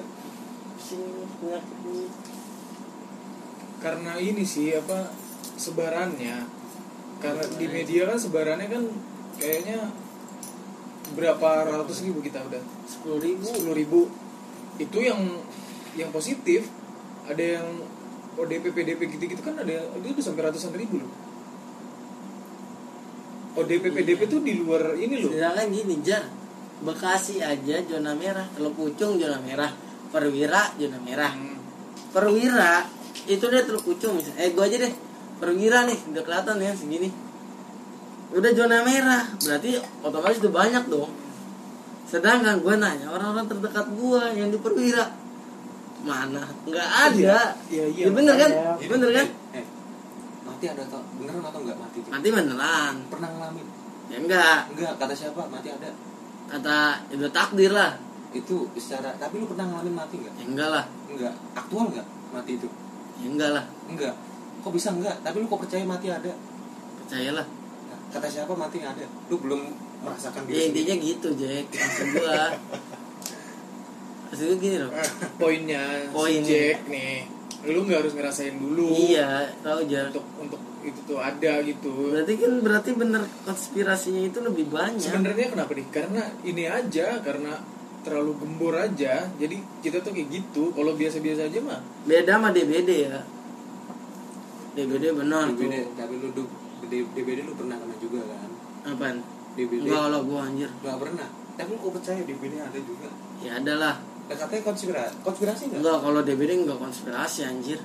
[0.78, 2.06] Sini, penyakit ini.
[3.82, 5.10] karena ini sih apa
[5.58, 6.46] sebarannya.
[7.18, 8.84] Karena di media kan sebarannya kan
[9.42, 9.90] kayaknya
[11.16, 12.64] berapa ratus ribu kita udah.
[12.90, 13.46] Sepuluh ribu.
[13.48, 14.00] Sepuluh ribu.
[14.82, 15.22] Itu yang
[15.98, 16.70] yang positif
[17.28, 17.68] ada yang
[18.38, 21.12] ODP PDP gitu-gitu kan ada itu udah sampai ratusan ribu loh.
[23.58, 25.34] ODP PDP tuh di luar ini loh.
[25.34, 26.24] Sedangkan gini jar
[26.78, 29.74] Bekasi aja zona merah Teluk Pucung zona merah
[30.14, 31.34] Perwira zona merah.
[31.34, 31.58] Hmm.
[32.14, 32.86] Perwira
[33.26, 34.46] itu deh Teluk Pucung misalnya.
[34.46, 34.94] Eh gua aja deh
[35.42, 37.10] Perwira nih udah kelihatan ya segini
[38.28, 41.12] udah zona merah berarti otomatis udah banyak dong.
[42.08, 45.12] Sedangkan gue nanya orang-orang terdekat gua yang di Perwira
[46.04, 46.44] mana?
[46.64, 47.40] Nggak ada.
[47.68, 48.52] Iya, iya, Ya bener kan.
[48.52, 49.28] Jadi, bener kan?
[49.28, 49.66] Eh, eh,
[50.48, 52.96] mati ada atau beneran atau nggak mati itu mati beneran.
[53.12, 53.68] Pernah ngalamin?
[54.08, 54.60] Ya enggak.
[54.72, 55.42] Enggak kata siapa?
[55.52, 55.90] Mati ada.
[56.48, 56.78] Kata
[57.12, 58.00] itu takdir lah.
[58.32, 60.34] Itu secara tapi lu pernah ngalamin mati nggak?
[60.40, 60.86] Ya enggak lah.
[61.12, 61.34] Enggak.
[61.56, 62.68] Aktual nggak mati itu?
[63.20, 63.66] Ya enggak lah.
[63.92, 64.16] Enggak.
[64.64, 65.16] Kok bisa enggak?
[65.24, 66.32] Tapi lu kok percaya mati ada?
[67.04, 67.57] Percayalah
[68.18, 69.06] kata siapa mati ada.
[69.30, 69.62] Lu belum
[70.02, 71.70] merasakan ya intinya gitu Jack.
[71.70, 72.42] Maksud gua.
[74.34, 74.92] Maksud gua gini loh.
[75.40, 76.42] Poinnya Poin.
[76.42, 81.20] si Jack nih lu nggak harus ngerasain dulu iya tahu Jar untuk untuk itu tuh
[81.20, 82.16] ada gitu.
[82.16, 85.04] Berarti kan berarti bener konspirasinya itu lebih banyak.
[85.04, 85.88] Sebenarnya kenapa nih?
[85.92, 87.60] Karena ini aja karena
[88.08, 89.28] terlalu gembur aja.
[89.36, 90.72] Jadi kita tuh kayak gitu.
[90.72, 91.84] Kalau biasa-biasa aja mah.
[92.08, 93.20] Beda sama DBD ya.
[94.80, 95.92] DBD benar DBD tuh.
[96.00, 96.30] tapi lu
[96.80, 98.50] du- D- DBD lu pernah kena juga kan?
[98.88, 99.18] Apaan?
[99.54, 100.70] DBD enggak kalau gua anjir.
[100.76, 101.28] Nggak pernah.
[101.54, 103.08] Tapi kok percaya DBD ada juga?
[103.40, 103.96] Ya ada lah.
[104.28, 105.80] Nah, katanya konspirasi konspirasi nggak?
[105.80, 107.80] Enggak kalau DBD enggak konspirasi anjir.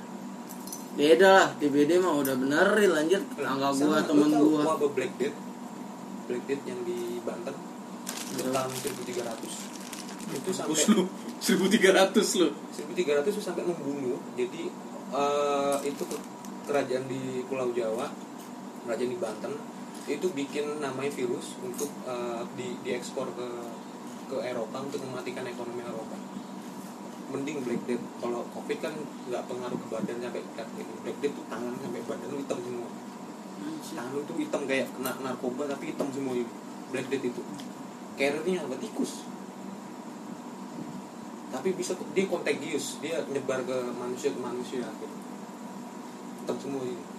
[0.93, 4.61] Beda lah DBD mah udah bener real anjir tangga gua temen gua.
[4.67, 5.37] wabah Black Death?
[6.25, 7.55] Black Death yang di Banten?
[8.33, 9.73] Tahun 1300
[10.33, 11.03] itu sampai lu.
[11.37, 12.47] 1300 lu.
[12.71, 14.17] 1300 itu sampai membunuh.
[14.33, 14.69] Jadi
[15.11, 16.25] eh, itu ke-
[16.63, 18.07] kerajaan di Pulau Jawa
[18.83, 19.53] kerajaan di Banten
[20.03, 23.47] itu bikin namanya virus untuk eh, di diekspor ke
[24.27, 26.17] ke Eropa untuk mematikan ekonomi Eropa.
[27.31, 28.93] Mending Black Death kalau Covid kan
[29.31, 30.91] nggak pengaruh ke badan sampai kayak gitu.
[31.01, 32.89] Black Death tuh tangan sampai badan lu hitam semua.
[33.93, 36.45] Tangan lu tuh hitam kayak kena narkoba tapi hitam semua ini
[36.91, 37.41] Black Death itu.
[38.19, 38.75] Carrier-nya apa?
[38.77, 39.25] Tikus.
[41.49, 42.99] Tapi bisa dia contagious.
[42.99, 45.15] Dia nyebar ke manusia ke manusia gitu.
[46.43, 47.12] Hitam semua ini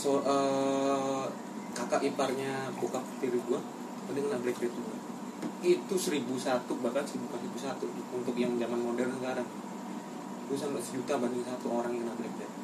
[0.00, 1.24] so eh,
[1.76, 3.60] kakak iparnya bokap tiri gua
[4.10, 4.58] dia kena Black
[5.60, 7.28] itu seribu satu bahkan seribu
[7.60, 7.84] satu
[8.16, 9.44] untuk yang zaman modern sekarang.
[10.48, 12.60] Itu sampai sejuta banding satu orang yang kena Black Death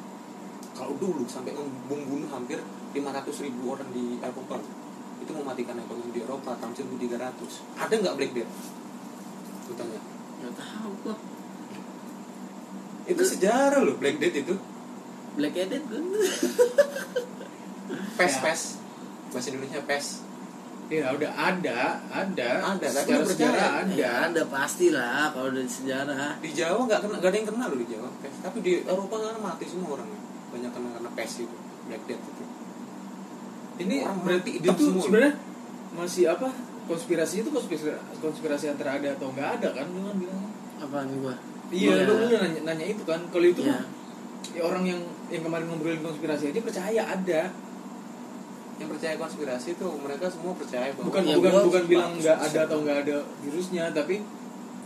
[0.77, 1.57] kalau dulu sampai
[1.89, 2.61] membunuh hampir
[2.93, 4.61] 500 ribu orang di Eropa.
[5.17, 7.17] Itu mematikan ekonomi di Eropa tahun 1300
[7.81, 8.53] ada nggak Black Death?
[9.65, 10.01] Gue tanya.
[10.37, 11.15] Nggak tahu gua.
[13.09, 14.53] Itu sejarah loh Black Death itu
[15.37, 15.83] Black Edit
[18.17, 18.41] pes Ya.
[18.43, 18.61] pes.
[19.29, 20.07] Bahasa Indonesia pes.
[20.87, 22.49] Ya udah ada ada.
[22.73, 23.83] Ada, tapi secara lu sejarah percaya?
[23.83, 24.41] ada ya ada.
[24.47, 26.39] pasti lah kalau dari sejarah.
[26.39, 28.35] Di Jawa nggak kena nggak ada yang kena loh di Jawa pes.
[28.39, 30.09] Tapi di Eropa kan mati semua orang.
[30.49, 32.43] Banyak kena kena pes itu Black Death itu.
[33.77, 35.03] Ini Orang berarti hitam tuh semua.
[35.05, 35.33] sebenarnya
[35.93, 36.49] masih apa?
[36.87, 40.41] Konspirasi itu konspirasi konspirasi antara ada atau nggak ada kan lu kan bilang
[40.79, 41.35] apa nih gua?
[41.67, 42.03] Iya Iya.
[42.07, 43.19] lu lu nanya, nanya itu kan.
[43.27, 43.75] Kalau itu Iya.
[43.75, 43.83] mah,
[44.55, 47.41] ya orang yang yang kemarin ngobrolin konspirasi aja percaya ada.
[48.77, 52.37] Yang percaya konspirasi itu mereka semua percaya bahwa bukan Ya, bukan gua- bukan bilang nggak
[52.37, 54.21] ada atau nggak ada virusnya tapi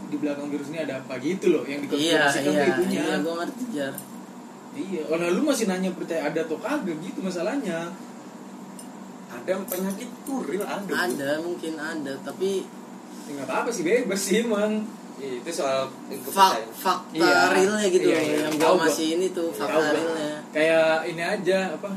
[0.07, 2.63] di belakang virus ini ada apa gitu loh yang iya dikonspirasikan iya.
[2.63, 2.99] tuh itunya.
[3.01, 3.93] Iya gue ngerti jar.
[4.71, 7.91] Iya oh nah lu masih nanya percaya ada atau kagak gitu masalahnya.
[9.31, 12.63] Ada penyakit tuh real ada ada mungkin ada tapi
[13.27, 14.83] ya nggak apa-apa sih bebas sih emang
[15.21, 15.85] Iya, itu soal
[16.25, 17.53] fak fakta Iya.
[17.53, 18.37] realnya gitu Iya, iya.
[18.43, 18.81] yang gue gua.
[18.81, 21.89] masih ini tuh fakta realnya kayak ini aja apa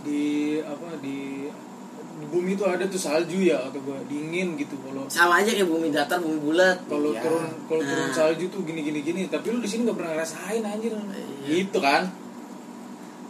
[0.00, 0.24] di
[0.58, 1.44] apa di
[2.14, 5.66] di bumi itu ada tuh salju ya atau gua dingin gitu kalau sama aja kayak
[5.66, 7.20] bumi datar bumi bulat kalau Iya.
[7.20, 8.14] turun kalau turun Nah.
[8.14, 11.04] salju tuh gini gini gini tapi lu di sini nggak pernah ngerasain anjir Iya.
[11.44, 12.02] gitu kan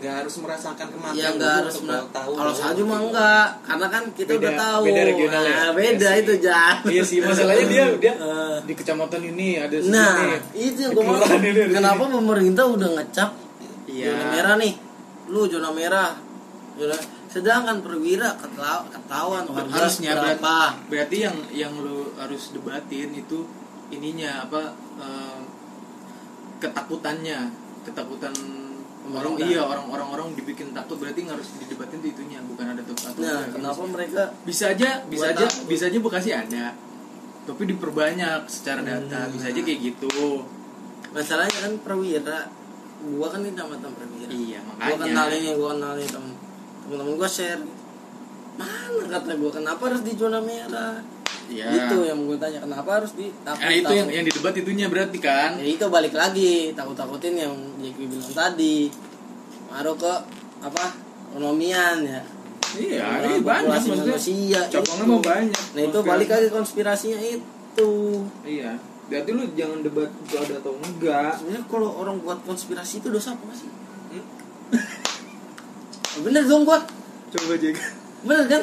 [0.05, 4.03] nggak harus merasakan kematian ya nggak harus mena- tahu kalau salju mah enggak karena kan
[4.13, 5.57] kita Beda- udah tahu beda regional ya?
[5.57, 6.21] Nah, beda Iya sih.
[6.21, 8.57] itu jan iya sih masalahnya dia dia Eh.
[8.63, 10.15] di kecamatan ini ada sini nah
[10.53, 11.17] itu yang gue mau
[11.73, 12.13] kenapa sini.
[12.13, 13.31] pemerintah udah ngecap
[13.87, 14.13] Iya.
[14.13, 14.75] zona merah nih
[15.27, 16.11] lu zona merah
[16.75, 23.43] zona sedangkan perwira ketawa, ketahuan harusnya berapa berarti, berarti yang yang lu harus debatin itu
[23.91, 24.63] ininya apa
[24.97, 25.41] eh,
[26.59, 27.39] ketakutannya
[27.83, 28.33] ketakutan
[29.05, 32.81] orang iya orang orang orang dibikin takut berarti yang harus didebatin tuh itunya bukan ada
[32.81, 36.65] takut atau nah enggak, kenapa gitu mereka bisa aja bisa aja bisa aja bekasi ada
[37.45, 39.33] tapi diperbanyak secara data Hmm.
[39.37, 40.49] bisa aja kayak gitu.
[41.13, 42.49] Masalahnya kan perwira
[43.05, 44.33] gua kan di kecamatan perwira.
[44.33, 45.05] Iya gua makanya.
[45.05, 46.33] kenal ini gua kenal ini temen
[46.89, 47.63] temen gua share.
[48.57, 51.05] Mana kata gua kenapa harus di zona merah
[51.45, 51.67] Iya.
[51.87, 54.17] itu yang gue tanya kenapa harus di takut nah itu yang takut.
[54.17, 55.51] yang didebat itunya berarti kan?
[55.61, 58.89] Ya itu balik lagi takut takutin yang Jeki bilang tadi.
[59.69, 60.13] Ngaruh ke
[60.65, 60.85] apa?
[61.35, 62.23] Ekonomian ya.
[62.75, 64.15] Iya ini banyak populasi maksudnya.
[64.17, 65.13] manusia cabangnya itu.
[65.13, 67.93] mau banyak nah itu balik lagi konspirasinya itu.
[68.43, 68.73] Iya.
[69.05, 71.33] Berarti lu jangan debat itu ada atau enggak.
[71.39, 73.69] Sebenarnya kalau orang buat konspirasi itu dosa apa sih?
[74.17, 74.25] Hmm?
[76.25, 76.81] bener dong gua.
[77.35, 78.63] Coba jaga bener kan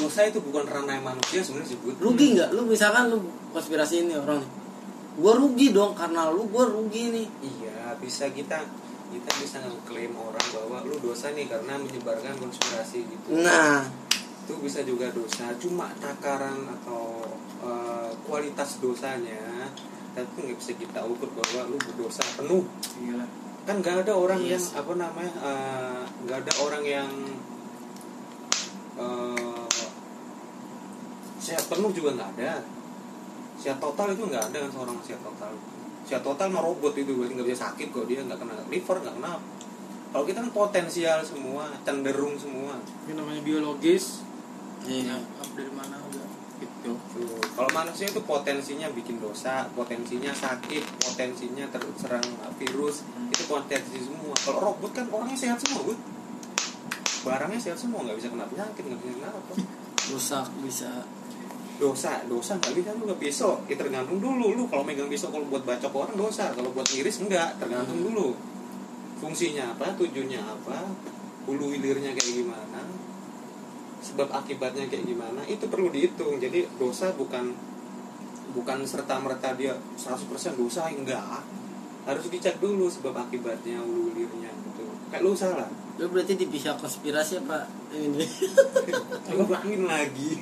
[0.00, 2.48] dosa itu bukan ranah manusia sebenarnya sih rugi nggak?
[2.56, 3.18] Lu misalkan lu
[3.52, 4.50] konspirasi ini orang nih.
[5.20, 7.26] Gua rugi dong karena lu gua rugi nih.
[7.44, 8.64] Iya bisa kita
[9.12, 13.28] kita bisa ngeklaim orang bahwa lu dosa nih karena menyebarkan konspirasi gitu.
[13.36, 13.84] Nah.
[14.42, 15.52] Itu bisa juga dosa.
[15.60, 17.28] Cuma takaran atau
[17.62, 19.68] eh, kualitas dosanya
[20.12, 22.64] tapi nggak bisa kita ukur bahwa lu berdosa penuh.
[23.00, 23.28] Iyalah.
[23.62, 27.10] kan nggak ada orang Iya yang apa namanya eh, nggak ada orang yang
[28.98, 29.61] eh,
[31.42, 32.62] sehat penuh juga nggak ada
[33.58, 35.52] sehat total itu nggak ada kan seorang sehat total
[36.06, 39.14] sehat total mah robot itu berarti nggak bisa sakit kok dia nggak kena liver nggak
[39.18, 39.32] kena
[40.12, 42.78] kalau kita kan potensial semua cenderung semua
[43.10, 44.22] ini namanya biologis
[44.86, 45.18] iya
[45.58, 46.26] dari mana udah
[46.62, 46.94] gitu.
[47.58, 52.22] Kalau manusia itu potensinya bikin dosa, potensinya sakit, potensinya terserang
[52.58, 53.34] virus, Hmm.
[53.34, 54.34] itu potensi semua.
[54.38, 55.98] Kalau robot kan orangnya sehat semua, Bud.
[57.26, 59.54] Barangnya sehat semua, nggak bisa kena penyakit, nggak bisa kena apa.
[60.02, 60.90] rusak bisa
[61.82, 63.58] Dosa, dosa nggak bisa juga pisau.
[63.66, 67.26] Ya tergantung dulu lu kalau megang pisau kalau buat bacok orang dosa, kalau buat ngiris
[67.26, 68.06] enggak, tergantung Hmm.
[68.06, 68.28] dulu.
[69.18, 70.78] Fungsinya apa, tujuannya apa,
[71.50, 72.86] hulu hilirnya kayak gimana,
[74.02, 77.54] sebab akibatnya kayak gimana itu perlu dihitung jadi dosa bukan
[78.52, 81.22] bukan serta merta dia 100% dosa enggak
[82.02, 85.68] harus dicek dulu sebab akibatnya hulu hilirnya gitu kayak lu salah.
[85.94, 88.24] Lu berarti di pihak konspirasi apa ini?
[89.30, 90.40] Ulangin lagi.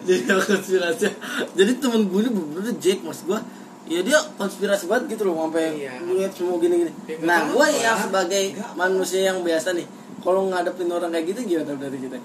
[0.00, 1.10] Jadi konspirasi.
[1.52, 3.38] Jadi temen gue ini bener-bener Jack mas gue
[3.86, 5.98] ya dia konspirasi banget gitu loh sampai Iya.
[6.00, 6.90] ngeliat semua gini-gini.
[7.04, 8.70] Ya, nah gue yang sebagai Nggak.
[8.74, 9.86] manusia yang biasa nih
[10.20, 12.18] kalau ngadepin orang kayak gitu gimana dari kita?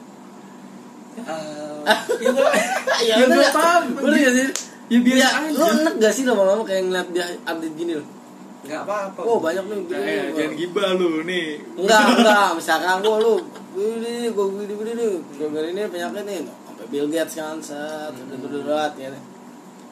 [1.11, 2.51] Eh, ya nggak
[3.03, 3.51] ya Ya, udah nggak nggak?
[3.51, 3.99] apa-apa.
[3.99, 4.47] Bener nggak sih?
[4.87, 5.49] Ya, biasa Ya, aja.
[5.51, 8.07] lu enak gak sih lama-lama kayak ngeliat dia update gini loh
[8.61, 11.45] nggak apa-apa oh banyak nih gini eh, nih, jangan gibah lu nih.
[11.81, 13.35] Enggak enggak misalkan gua lu
[13.73, 15.09] ini gua gini gini nih
[15.49, 19.09] gara ini penyakit nih sampai Bill Gates kan set berat ya.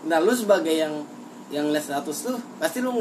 [0.06, 1.02] Nah lu sebagai yang
[1.50, 2.94] yang les status tuh pasti lu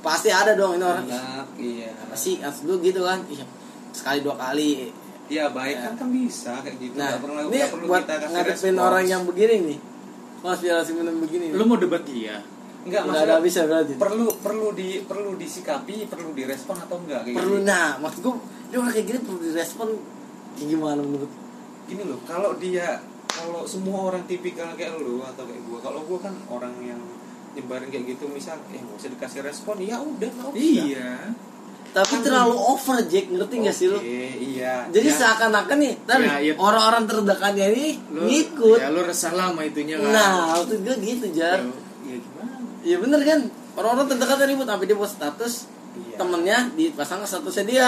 [0.00, 1.04] pasti ada dong ini orang.
[1.04, 1.92] Enak, iya.
[2.08, 3.44] Pasti as lu gitu kan iya
[3.92, 4.88] sekali dua kali.
[5.28, 6.96] Iya baik kan kan bisa kayak gitu.
[6.96, 8.80] Nah perlu ini perlu buat kita kasih ngadepin respons.
[8.80, 9.78] orang yang begini nih.
[10.42, 12.42] Konspirasi bener begini lu mau debat dia
[12.82, 13.92] nggak nggak maksudnya ada bisa berarti?
[13.94, 17.66] perlu perlu di perlu disikapi perlu direspon atau enggak kayak perlu gitu.
[17.66, 18.34] nah maksud gua
[18.66, 19.88] dia orang kayak gini perlu direspon
[20.52, 21.30] kayak gimana menurut?
[21.84, 26.18] Gini loh kalau dia kalau semua orang tipikal kayak lu atau kayak gua kalau gua
[26.20, 27.00] kan orang yang
[27.52, 30.58] nyebarin kayak gitu misal eh nggak usah dikasih respon ya udah nggak usah.
[30.58, 31.12] Iya.
[31.92, 34.00] Tapi terlalu over Jack ngerti nggak sih lu?
[34.00, 36.52] Iya jadi Ya, seakan-akan nih tadi Ya, iya.
[36.56, 38.80] orang-orang terdekatnya ini lu ngikut.
[38.80, 40.08] ya lu resah lah sama itunya kan.
[40.08, 41.60] Nah maksud gue gitu jar.
[41.60, 41.68] Ya,
[42.08, 42.51] ya gimana
[42.82, 43.40] ya bener kan?
[43.72, 45.54] Orang-orang terdekatnya ribut sampai dia buat status
[45.92, 46.16] Iya.
[46.16, 47.86] temennya dipasang ke statusnya dia.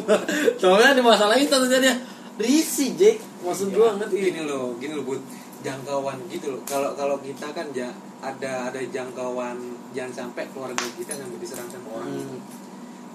[0.60, 1.94] Soalnya dimasalahin statusnya dia.
[2.36, 3.24] Risi Jack.
[3.40, 3.96] Maksud gua.
[3.96, 5.20] Iya, ngerti gini loh gini loh bud.
[5.64, 6.60] Jangkauan gitu loh.
[6.68, 7.88] Kalau kalau kita kan ja,
[8.20, 9.56] ada ada jangkauan
[9.96, 12.40] jangan sampai keluarga kita sampai diserang sama orang Hmm.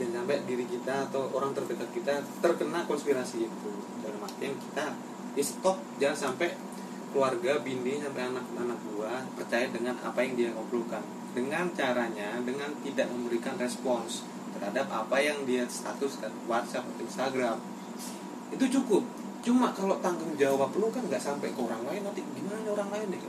[0.01, 3.69] jangan sampai diri kita atau orang terdekat kita terkena konspirasi itu.
[4.01, 4.85] Dalam artian kita
[5.37, 6.57] ya stop jangan sampai
[7.13, 13.07] keluarga bini sampai anak-anak gua percaya dengan apa yang dia obrolkan dengan caranya dengan tidak
[13.09, 17.57] memberikan respons terhadap apa yang dia statuskan WhatsApp atau Instagram.
[18.53, 19.01] Itu cukup.
[19.43, 23.17] Cuma kalau tanggung jawab lu kan nggak sampai ke orang lain nanti gimana orang lain
[23.17, 23.21] deh?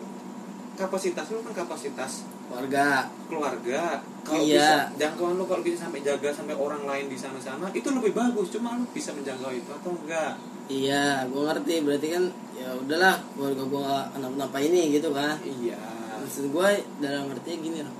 [0.76, 3.09] Kapasitas lu kan kapasitas keluarga.
[3.28, 3.82] Keluarga.
[4.24, 4.57] Kalau Iya.
[4.57, 8.49] bisa jangkauan lu kalau bisa sampai jaga sampai orang lain di sana-sana itu lebih bagus.
[8.53, 10.32] Cuma lu bisa menjangkau itu atau enggak?
[10.66, 11.74] Iya gua ngerti.
[11.84, 12.24] Berarti kan
[12.57, 15.36] ya udahlah keluarga nggak kenapa-napa ini gitu kan?
[15.45, 15.80] Iya.
[16.24, 16.68] Maksud gue
[17.05, 17.97] dalam artinya gini loh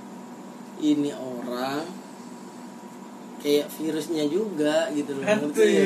[0.75, 1.85] ini orang
[3.39, 5.23] kayak virusnya juga gitu loh.
[5.23, 5.85] Ngerti ya?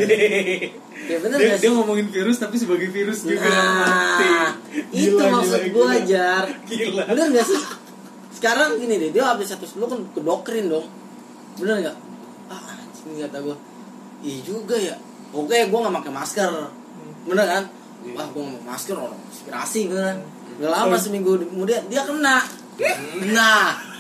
[1.10, 3.44] ya bener dia, gak dia ngomongin virus tapi sebagai virus juga.
[3.44, 4.30] Ngerti.
[4.32, 4.52] nah
[4.96, 7.04] itu Gila, maksud gue ajar Gila.
[7.12, 7.60] bener gak sih
[8.40, 10.88] sekarang gini deh dia habis satu sebelum kan kedokrin dong.
[11.60, 11.98] Bener gak
[12.48, 13.58] ah anjing kata gue
[14.24, 14.96] iya juga ya.
[15.36, 16.52] Oke gue nggak pakai masker.
[17.28, 17.64] Bener kan?
[18.00, 18.16] Iya.
[18.16, 20.18] wah gue nggak pakai masker orang inspirasi gitu kan?
[20.60, 22.40] Gak lama seminggu kemudian dia kena.
[23.36, 23.92] Nah.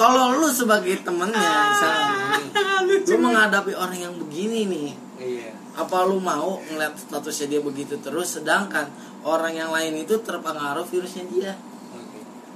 [0.00, 2.40] Kalau lu sebagai temennya misalnya
[2.88, 4.88] lu menghadapi orang yang begini nih
[5.20, 5.52] iya.
[5.76, 8.40] apa lu mau ngeliat statusnya dia begitu terus?
[8.40, 8.88] Sedangkan
[9.28, 11.52] orang yang lain itu terpengaruh virusnya dia.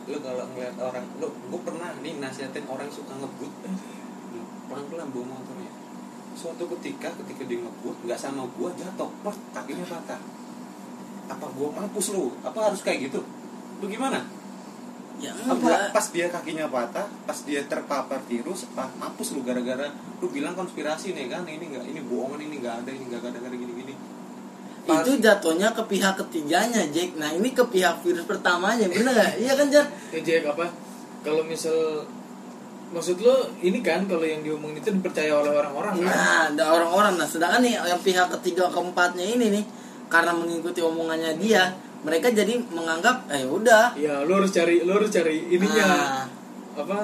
[0.05, 3.53] Lu kalau ngeliat orang, lu gue pernah nih nasihatin orang suka ngebut,
[4.69, 5.73] pelan-pelan bawa motornya.
[6.35, 10.21] Suatu ketika, ketika dia ngebut, nggak sama gua jatuh, pas kakinya patah.
[11.31, 12.35] Apa gua mampus lu?
[12.43, 13.23] Apa harus kayak gitu?
[13.81, 14.25] Lu gimana?
[15.15, 19.95] ya Apa enggak pas dia kakinya patah, pas dia terpapar virus, apa mampus lu gara-gara
[20.19, 21.47] lu bilang konspirasi nih kan?
[21.47, 23.74] Ini nggak, ini bohongan, ini nggak ada, ini nggak ada, gara gini-gini.
[24.85, 27.17] Pas- itu jatuhnya ke pihak ketiganya Jack.
[27.17, 29.87] Nah ini ke pihak virus pertamanya bener gak iya kan Jack?
[30.13, 30.69] Ya Jack apa?
[31.25, 32.05] Kalau misal
[32.93, 36.07] maksud lo ini kan kalau yang diomongin itu dipercaya oleh orang-orang kan?
[36.07, 37.15] Nah ada orang-orang.
[37.17, 39.65] Nah sedangkan nih yang pihak ketiga keempatnya ini nih
[40.13, 41.73] karena mengikuti omongannya dia
[42.05, 43.97] mereka jadi menganggap eh udah.
[43.97, 45.89] Ya lo harus cari lo harus cari ininya.
[45.89, 46.23] Nah,
[46.75, 46.99] apa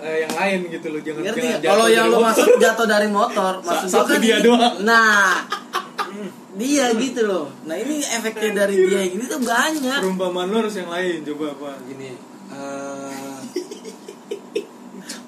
[0.00, 1.70] eh, yang lain gitu lo jangan ngerti jangan nggak?
[1.74, 2.22] kalau yang motor.
[2.30, 4.74] masuk jatuh dari motor maksud satu kan dia doang.
[4.86, 5.42] nah
[6.56, 10.74] dia gitu loh nah ini efeknya dari dia yang ini tuh banyak perumpamaan lo harus
[10.74, 12.10] yang lain coba apa gini,
[12.48, 13.36] eh,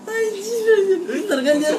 [0.08, 0.78] anjir.
[1.00, 1.76] Bener kan Jar?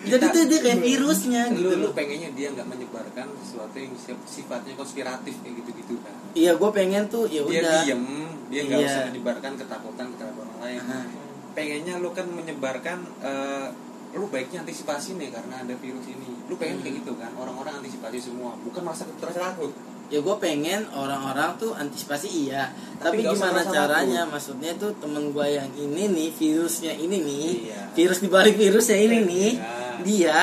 [0.00, 1.92] Jadi tuh dia kayak virusnya gitu lu, lu loh.
[1.92, 7.04] pengennya dia nggak menyebarkan sesuatu yang si- sifatnya konspiratif kayak gitu-gitu kan Iya, gue pengen
[7.06, 7.80] tuh ya dia udah.
[7.84, 8.04] diem
[8.48, 8.88] dia nggak Iya.
[8.88, 11.04] usah menyebarkan ketakutan terhadap orang lain Nah,
[11.52, 13.66] pengennya lu kan menyebarkan eh,
[14.14, 16.84] lu baiknya antisipasi nih karena ada virus ini lu pengen Hmm.
[16.86, 18.82] kayak gitu kan orang-orang antisipasi semua bukan
[19.22, 19.70] terasa takut
[20.10, 22.74] ya gue pengen orang-orang tuh antisipasi iya.
[22.98, 24.26] Tapi, Tapi gimana caranya?
[24.26, 27.80] Maksudnya tuh temen gue yang ini nih, virusnya ini nih, Iya.
[27.94, 30.02] virus dibalik virusnya ini nih, Iya.
[30.02, 30.38] dia.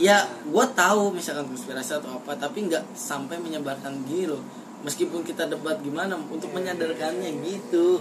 [0.00, 0.16] Ya,
[0.48, 4.40] gue tahu misalkan konspirasi atau apa, tapi nggak sampai menyebarkan loh.
[4.82, 8.00] Meskipun kita debat gimana untuk menyadarkannya gitu.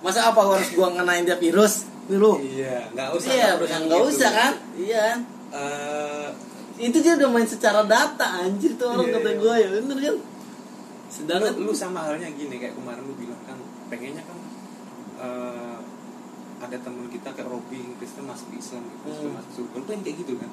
[0.00, 1.86] Masa apa harus gua ngenain dia virus?
[2.04, 2.32] Dulu.
[2.38, 4.10] iya nggak usah Iya, nggak usah nggak gitu.
[4.12, 4.52] usah kan?
[4.76, 5.06] Iya.
[5.50, 6.28] Eh,
[6.76, 9.38] Itu dia udah main secara data anjir tuh orang Iya, kata iya.
[9.38, 10.04] gue ya bener kan?
[10.10, 10.20] lu,
[11.06, 13.54] Sedangkan lu sama halnya gini kayak kemarin lu bilang kan
[13.86, 14.38] pengennya kan
[15.16, 15.78] eh,
[16.58, 19.36] ada teman kita kayak Robi Kristen masuk Islam Kristen Hmm.
[19.36, 20.50] masuk surga lu pengen kayak gitu kan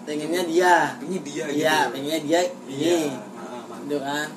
[0.00, 0.74] pengennya dia.
[0.96, 3.10] pengennya dia Iya, gitu pengennya dia iya ini.
[3.10, 3.28] nah.
[3.80, 4.28] Gitu kan?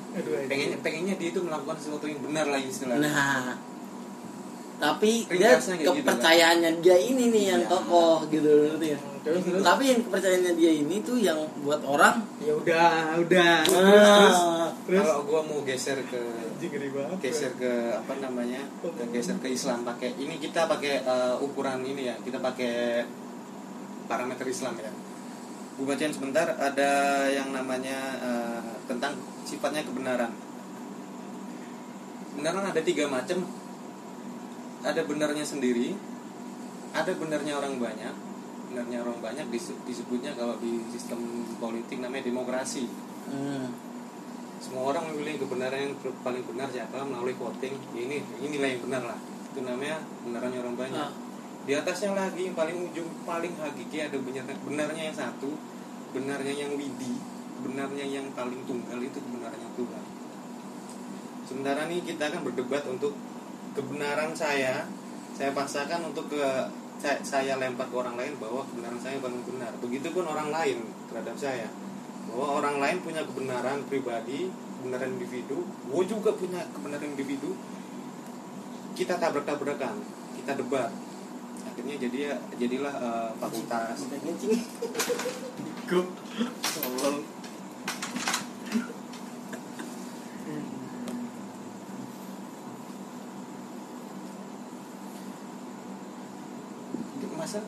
[0.44, 3.54] Pengennya pengennya dia itu melakukan sesuatu yang benar lah istilahnya Nah,
[4.74, 7.70] tapi dia gitu, kepercayaannya dia ini nih yang Iya.
[7.70, 8.98] kokoh gitu ngerti ya?
[9.24, 9.62] Terus, terus.
[9.64, 13.56] Tapi yang kepercayaannya dia ini tuh yang buat orang ya udah udah.
[13.64, 14.18] Terus Ah.
[14.20, 14.38] terus
[14.84, 16.20] terus kalau gua mau geser ke
[17.22, 18.60] geser ke apa namanya?
[18.82, 22.16] Ke geser ke Islam pakai ini kita pakai eh, ukuran ini ya.
[22.20, 23.06] Kita pakai
[24.04, 24.92] parameter Islam ya.
[25.74, 26.90] Gue bacain sebentar ada
[27.32, 30.30] yang namanya eh, tentang sifatnya kebenaran.
[32.34, 33.42] Kebenaran ada tiga macam
[34.84, 35.96] ada benarnya sendiri
[36.94, 38.14] ada benarnya orang banyak
[38.74, 42.90] benarnya orang banyak dis- disebutnya kalau di sistem politik namanya demokrasi.
[43.30, 43.70] Hmm,
[44.58, 45.94] semua orang memilih kebenaran yang
[46.26, 47.06] paling benar siapa?
[47.06, 49.18] Melalui voting Ya ini inilah yang benar lah.
[49.54, 50.98] Itu namanya kebenarannya orang banyak.
[50.98, 51.12] Nah.
[51.64, 55.48] di atasnya lagi yang paling ujung paling hakiki ada benar benarnya yang satu
[56.12, 57.16] benarnya yang widi
[57.64, 60.04] benarnya yang paling tunggal itu kebenarannya Tuhan.
[61.48, 63.16] Sementara nih kita akan berdebat untuk
[63.74, 64.86] kebenaran saya
[65.34, 66.42] saya paksakan untuk ke
[67.02, 69.74] saya, saya lempar ke orang lain bahwa kebenaran saya paling benar.
[69.82, 71.66] Begitupun orang lain terhadap saya.
[72.30, 74.48] Bahwa orang lain punya kebenaran pribadi
[74.84, 77.58] kebenaran individu gue juga punya kebenaran individu.
[78.94, 79.98] Kita tabrak-tabrakan
[80.38, 80.94] kita debat.
[81.66, 84.06] Akhirnya jadi ya jadilah eh, fakultas.
[86.74, 87.33] Tolong.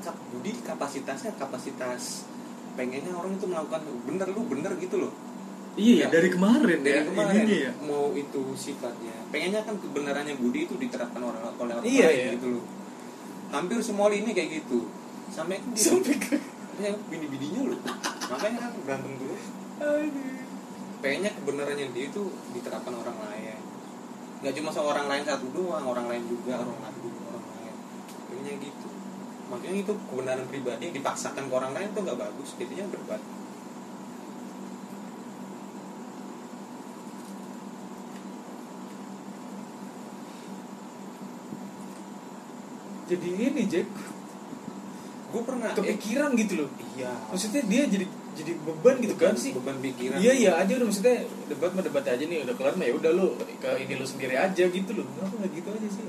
[0.01, 2.27] Kap, Budi kapasitasnya kapasitas
[2.77, 5.13] pengennya orang itu melakukan bener lu bener gitu loh.
[5.77, 6.09] Iya ya, Ya.
[6.09, 7.03] dari kemarin dari ya.
[7.05, 7.73] kemarin ya.
[7.85, 9.13] mau itu sifatnya.
[9.29, 12.31] Pengennya kan kebenarannya Budi itu diterapkan orang oleh orang Iya, lain iya.
[12.41, 12.65] gitu loh.
[13.53, 14.89] Hampir semua ini kayak gitu.
[15.29, 16.37] Sampai kan dia Sampai ke
[16.81, 17.81] ya, bini-bininya loh.
[18.33, 19.43] Makanya kan berantem terus
[20.97, 22.23] pengennya kebenarannya dia itu
[22.57, 23.61] diterapkan orang lain.
[24.41, 27.75] Nggak cuma seorang lain satu doang orang lain juga orang lain juga orang lain.
[28.33, 28.89] Pengennya gitu
[29.47, 33.23] makanya itu kebenaran pribadi dipaksakan ke orang lain tuh nggak bagus jadinya berdebat
[43.07, 43.87] jadi ini Jack
[45.27, 46.69] gue pernah kepikiran gitu loh.
[46.71, 49.53] eh, iya Maksudnya dia jadi jadi beban gitu kan sih.
[49.55, 51.17] beban pikiran Iya iya aja udah maksudnya
[51.47, 53.27] debat mah debat aja nih udah kelar mah ya udah lu
[53.63, 55.07] ke ini lu sendiri aja gitu loh.
[55.07, 56.05] Kenapa nggak gitu aja sih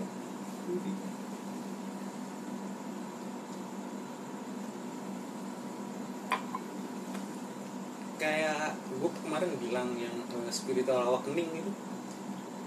[8.98, 11.72] gue kemarin bilang yang eh, spiritual awakening itu.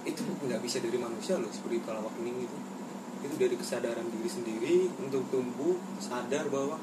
[0.09, 2.59] Itu nggak bisa dari manusia loh spiritual awakening itu.
[3.21, 6.81] Itu dari kesadaran diri sendiri untuk tumbuh sadar bahwa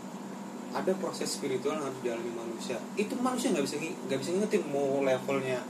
[0.78, 2.78] ada proses spiritual yang harus dialami manusia.
[2.94, 5.66] Itu manusia nggak bisa nggak bisa ngerti mau levelnya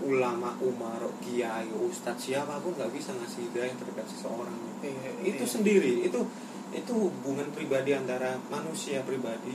[0.00, 4.56] ulama umar kiai ustadz siapa pun nggak bisa ngasih hidayah terhadap seseorang.
[4.80, 6.08] Iya, itu sendiri.
[6.08, 6.24] Itu
[6.72, 9.52] itu hubungan pribadi antara manusia pribadi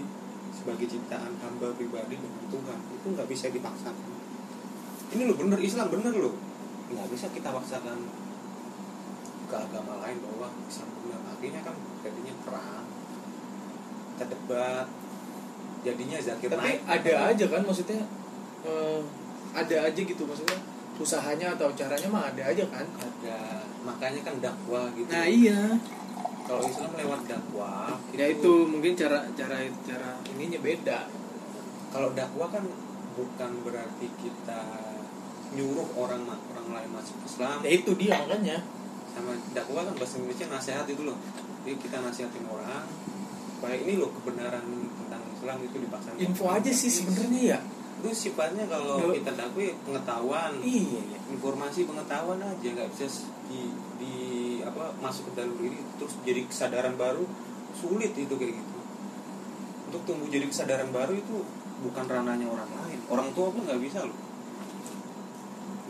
[0.54, 2.80] sebagai ciptaan hamba pribadi dengan Tuhan.
[2.94, 4.15] Itu nggak bisa dipaksakan
[5.16, 6.32] ini lo bener Islam bener lo
[6.92, 7.98] nggak bisa kita paksakan
[9.46, 12.86] ke agama lain bahwa Islam benar akhirnya kan jadinya perang
[14.16, 14.88] kita debat
[15.86, 18.02] jadinya zakir Tapi naik ada aja kan maksudnya
[18.66, 19.00] eh,
[19.54, 20.58] ada aja gitu maksudnya
[20.96, 22.88] usahanya atau caranya mah ada aja kan.
[22.96, 23.38] ada
[23.84, 25.76] makanya kan dakwah gitu Nah iya.
[26.48, 31.00] kalau Islam lewat dakwah Ya itu mungkin cara cara cara ininya beda.
[31.92, 32.64] kalau dakwah kan
[33.16, 34.62] bukan berarti kita
[35.56, 37.58] nyuruh orang orang lain masuk Islam.
[37.64, 38.58] Ya itu dia makanya.
[39.16, 41.16] sama dakwah kan bahasa Indonesia nasihat itu loh.
[41.64, 42.84] Jadi kita nasihatin orang
[43.56, 44.62] supaya ini loh kebenaran
[45.00, 47.60] tentang Islam itu dipaksakan Info aja sih sebenarnya ya.
[47.96, 50.52] itu sifatnya kalau Nggak- kita dakwah pengetahuan.
[50.60, 51.20] Iya iya.
[51.26, 53.08] informasi pengetahuan aja nggak bisa
[53.48, 54.16] di, di
[54.62, 57.24] apa masuk ke dalam diri terus jadi kesadaran baru.
[57.72, 58.80] Sulit itu kayak gitu.
[59.88, 61.40] Untuk tumbuh jadi kesadaran baru itu
[61.82, 63.00] bukan ranahnya orang lain.
[63.08, 64.16] Orang tua pun nggak bisa loh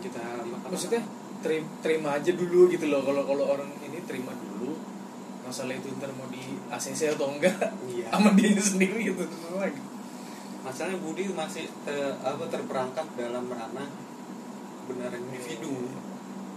[0.00, 0.22] kita
[0.68, 1.02] Maksudnya
[1.40, 3.00] terima, terima aja dulu gitu loh.
[3.04, 4.76] Kalau kalau orang ini terima dulu
[5.46, 7.54] masalah itu ntar mau di ACC atau enggak
[7.86, 8.10] iya.
[8.14, 9.22] sama dia sendiri gitu
[9.54, 9.78] lagi.
[10.66, 13.86] masalahnya Budi masih te- apa terperangkap dalam ranah
[14.82, 15.86] kebenaran individu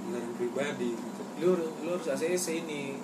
[0.02, 1.22] kebenaran pribadi gitu.
[1.38, 1.50] Lu
[1.86, 2.98] lu harus ACC ini.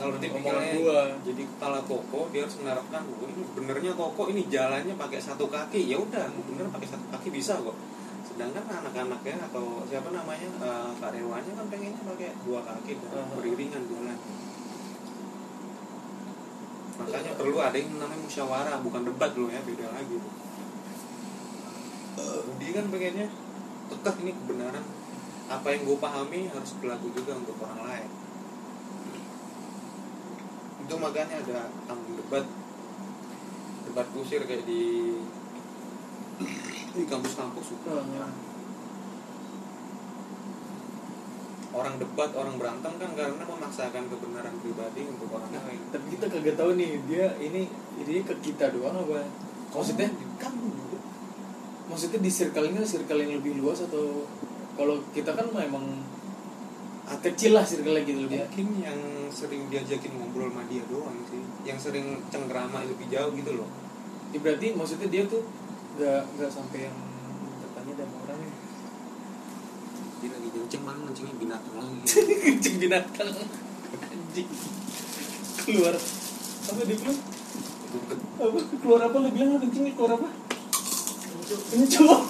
[0.00, 1.12] Kalau tipikalnya gua.
[1.20, 5.92] jadi kepala toko dia harus menerapkan oh, ini benernya toko ini jalannya pakai satu kaki.
[5.92, 7.76] Ya udah bener pakai satu kaki bisa kok
[8.30, 13.36] sedangkan anak-anaknya atau siapa namanya eh, karyawannya kan pengennya pakai dua kaki dan Uh-huh.
[13.36, 14.18] beriringan jalan
[17.00, 20.20] makanya perlu ada yang namanya musyawarah bukan debat loh ya beda lagi.
[22.60, 23.26] Dia kan pengennya
[23.88, 24.84] tetap ini kebenaran.
[25.48, 28.10] Apa yang gue pahami harus berlaku juga untuk orang lain.
[30.84, 32.44] Itu makanya ada panggung debat.
[33.88, 35.16] Debat kusir kayak di
[36.90, 37.66] di kampus-kampus
[41.70, 45.80] orang debat orang berantem kan karena memaksakan kebenaran pribadi untuk orang lain.
[45.94, 47.70] Tapi kita kagak tahu nih dia ini
[48.02, 49.22] ini ke kita doang apa?
[49.70, 50.10] Maksudnya?
[50.42, 50.54] Kan
[51.86, 54.26] maksudnya di circle-nya circle yang lebih luas atau
[54.74, 56.02] kalau kita kan memang
[57.06, 58.46] ah, kecil lah circle gitu dia.
[58.46, 61.42] mungkin yang sering diajakin ngobrol sama dia doang sih.
[61.62, 63.70] Yang sering cengkrama lebih jauh gitu loh.
[64.34, 65.42] Ya, berarti maksudnya dia tuh
[65.96, 66.98] nggak nggak sampai yang
[67.62, 68.40] bertanya sama orang
[70.20, 71.96] dia lagi kenceng mana kencengnya binatang lagi.
[72.44, 73.32] Kencing binatang.
[74.04, 74.48] Anjing.
[75.64, 75.96] Keluar.
[75.96, 77.18] Apa dia bilang?
[78.36, 78.58] Apa?
[78.84, 79.56] Keluar apa lu bilang?
[79.64, 80.28] Kencingnya keluar apa?
[81.72, 82.20] Ini cowok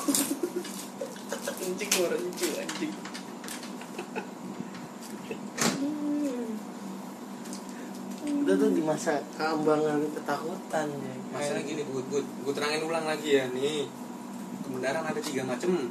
[1.61, 2.93] kencing keluar anjing anjing
[8.61, 11.15] tuh di masa keambangan ketakutan ya.
[11.33, 13.89] masalah gini gue gue gue terangin ulang lagi ya nih.
[14.69, 15.89] Kebenaran ada tiga macam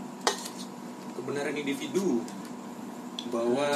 [1.17, 2.21] kebenaran individu
[3.33, 3.67] bahwa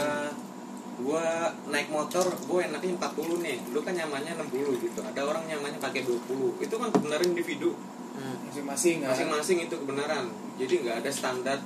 [0.94, 1.26] gue
[1.74, 3.58] naik motor gue enaknya 40 nih.
[3.74, 5.00] Lu kan nyamannya 60 gitu.
[5.02, 7.74] Ada orang nyamannya pakai 20 itu kan kebenaran individu.
[8.14, 8.46] Hmm.
[8.46, 9.10] masing-masing kan?
[9.10, 10.30] masing-masing itu kebenaran.
[10.62, 11.58] Jadi nggak ada standar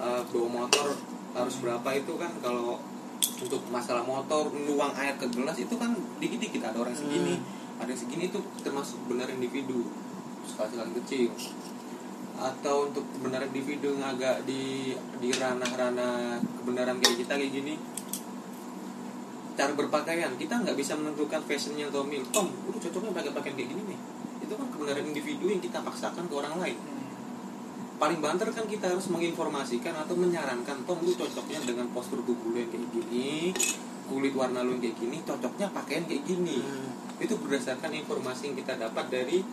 [0.00, 0.96] eh, bawa motor
[1.36, 2.32] harus berapa itu kan.
[2.40, 2.80] Kalau
[3.40, 7.40] untuk masalah motor nuang air ke gelas itu kan dikit-dikit ada orang segini
[7.80, 9.88] ada yang segini itu termasuk benar individu
[10.44, 11.32] sekali-sekali kecil.
[12.36, 17.74] Atau untuk kebenaran individu yang agak di di ranah-ranah kebenaran kayak kita kayak gini
[19.56, 20.36] cara berpakaian.
[20.36, 23.98] Kita nggak bisa menentukan fashionnya Tommy Tom lu cocoknya pakai pakaian kayak gini nih.
[24.44, 26.76] Itu kan kebenaran individu yang kita paksakan ke orang lain.
[26.76, 26.99] Hmm.
[28.00, 32.58] Paling banter kan kita harus menginformasikan atau menyarankan Tom lu cocoknya dengan postur tubuh lu
[32.58, 33.52] yang kayak gini
[34.08, 36.88] kulit warna lu yang kayak gini cocoknya pakaian kayak gini Hmm.
[37.20, 39.44] itu berdasarkan informasi yang kita dapat dari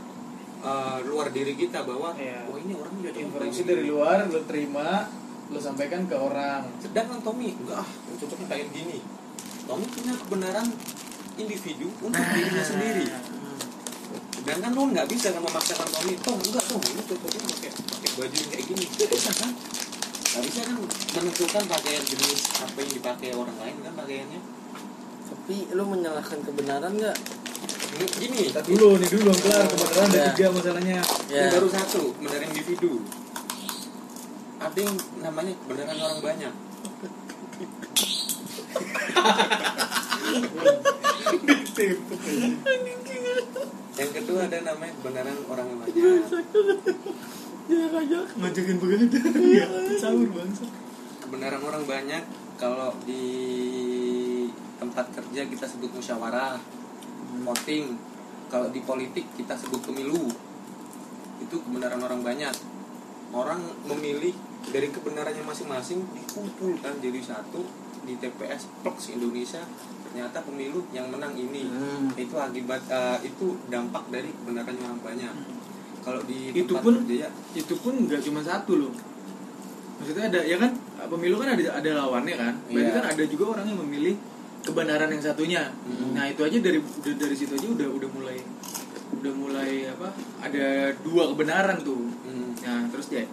[0.59, 2.47] uh, luar diri kita bahwa Iya.
[2.47, 5.11] oh ini orang cocok informasi dari luar lo terima
[5.47, 9.03] lo sampaikan ke orang sedangkan Tommy enggak ah lu cocoknya kayak gini
[9.67, 10.67] Tommy punya kebenaran
[11.35, 13.36] individu untuk dirinya sendiri Hmm.
[14.47, 16.79] Sedangkan lu nggak bisa kan memaksakan Tommy Tom enggak Tom.
[16.79, 18.83] Lu cocoknya pakai pakai baju yang kayak gini.
[18.87, 19.51] Nggak bisa kan?
[20.23, 20.75] Nggak bisa kan
[21.11, 24.39] menentukan pakaian jenis apa yang dipakai orang lain kan pakaiannya?
[25.27, 27.17] Tapi lu menyalahkan kebenaran nggak?
[28.15, 30.31] Gini kita dulu nih dulu belum kelar kebenaran ada Ya.
[30.31, 31.03] tiga masalahnya.
[31.27, 33.03] Ya Ini baru satu kebenaran individu.
[34.57, 36.53] Ada yang namanya kebenaran orang banyak
[43.97, 45.97] yang kedua ada namanya kebenaran orang yang banyak
[48.37, 49.17] ngajakin begitu
[49.51, 49.67] ya
[49.99, 50.63] sahur bangsa.
[51.19, 52.23] Kebenaran orang banyak.
[52.57, 53.25] Kalau di
[54.79, 56.57] tempat kerja kita sebut musyawarah
[57.43, 57.99] voting.
[58.47, 60.31] Kalau di politik kita sebut pemilu.
[61.43, 62.55] Itu kebenaran orang banyak.
[63.35, 64.31] Orang memilih
[64.71, 67.59] dari kebenarannya masing-masing dikumpulkan jadi satu
[68.07, 69.67] di TPS Plus Indonesia
[70.07, 71.67] ternyata pemilu yang menang ini.
[71.67, 72.07] Hmm.
[72.15, 75.33] itu akibat eh, itu dampak dari kebenarannya orang banyak.
[76.01, 78.93] Kalau di Itu pun- kerja ya, itu pun nggak cuma satu loh.
[79.97, 80.71] Maksudnya ada ya kan?
[81.07, 82.53] Pemilu kan ada ada lawannya kan?
[82.65, 82.95] Berarti Iya.
[82.95, 84.15] kan ada juga orang yang memilih
[84.61, 85.63] kebenaran yang satunya.
[85.83, 86.11] Hmm.
[86.11, 88.37] nah itu aja dari dari dari situ aja udah udah mulai
[89.13, 90.07] udah mulai apa?
[90.39, 92.07] Ada dua kebenaran tuh.
[92.23, 93.23] Hmm, nah terus ya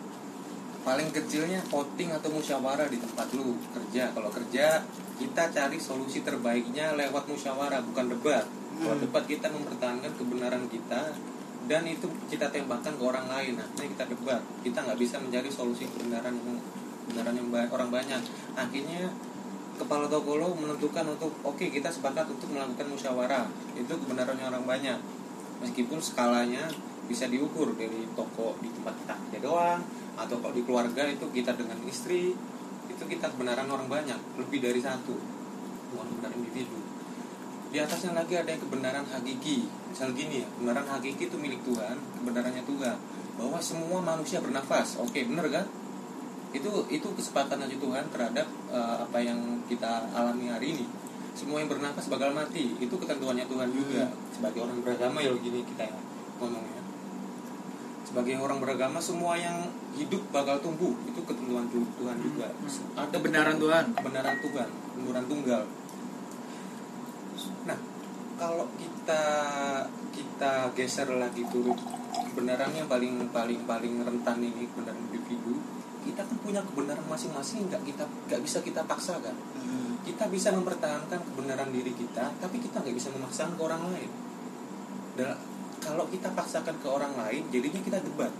[0.85, 4.13] paling kecilnya voting atau musyawarah di tempat lu kerja.
[4.13, 4.85] Kalau kerja
[5.17, 8.45] kita cari solusi terbaiknya lewat musyawarah bukan debat.
[8.75, 9.05] Kalau Hmm.
[9.09, 11.17] debat kita mempertahankan kebenaran kita
[11.65, 13.57] dan itu kita tembakkan ke orang lain.
[13.57, 14.43] Akhirnya kita debat.
[14.61, 16.61] Kita nggak bisa mencari solusi kebenaran yang
[17.09, 18.21] kebenaran yang ba- orang banyak.
[18.53, 19.09] Akhirnya
[19.75, 23.49] kepala toko lo menentukan untuk oke kita sepakat untuk melakukan musyawarah.
[23.73, 24.99] Itu kebenarannya orang banyak.
[25.65, 26.69] Meskipun skalanya
[27.05, 29.81] bisa diukur dari toko di tempat kita kerja doang
[30.15, 32.35] atau kalau di keluarga itu kita dengan istri
[32.87, 35.15] itu kita kebenaran orang banyak lebih dari satu.
[35.95, 36.79] Bukan kebenaran individu.
[37.75, 39.67] Di atasnya lagi ada yang kebenaran hakiki.
[39.91, 42.97] Misal gini ya kebenaran hakiki itu milik Tuhan kebenarannya Tuhan.
[43.35, 45.01] Bahwa semua manusia bernafas.
[45.03, 45.67] Oke bener kan?
[46.55, 50.87] Itu itu kesepakatan dari Tuhan terhadap eh, apa yang kita alami hari ini.
[51.35, 52.79] Semua yang bernafas bakal mati.
[52.79, 54.07] Itu ketentuannya Tuhan juga.
[54.31, 55.99] Sebagai orang beragama ya gini kita ya
[56.39, 56.84] ngomongnya
[58.05, 59.65] sebagai orang beragama semua yang
[59.97, 60.93] hidup bakal tumbuh.
[61.09, 62.47] Itu ketentuan Tu- Tuhan juga.
[62.95, 63.85] Ada kebenaran Tuhan.
[63.97, 64.69] kebenaran Tuhan.
[64.69, 65.63] Kebenaran tunggal.
[67.65, 67.79] Nah
[68.37, 69.25] kalau kita
[70.13, 71.79] kita geser lagi turut
[72.31, 75.59] kebenaran yang paling paling paling rentan ini kebenaran individu
[76.05, 77.73] kita kan punya kebenaran masing-masing.
[77.73, 79.33] Nggak kita nggak bisa kita paksakan.
[79.65, 79.97] Hmm.
[80.05, 84.11] kita bisa mempertahankan kebenaran diri kita tapi kita nggak bisa memaksakan ke orang lain
[85.85, 88.33] kalau kita paksakan ke orang lain jadinya kita debat.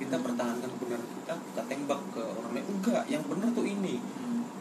[0.00, 2.66] Kita pertahankan kebenaran kita kita tembak ke orang lain.
[2.72, 4.00] Enggak yang benar tuh ini.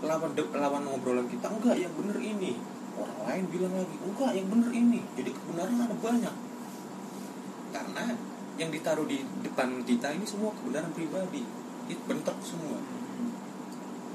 [0.03, 2.59] Lawan de- lawan ngobrolan kita enggak yang benar ini.
[2.99, 4.99] Orang lain bilang lagi enggak yang benar ini.
[5.15, 6.35] Jadi kebenaran ada banyak.
[7.71, 8.03] Karena
[8.55, 11.43] yang ditaruh di depan kita ini semua kebenaran pribadi.
[11.87, 12.79] Itu bentrok semua.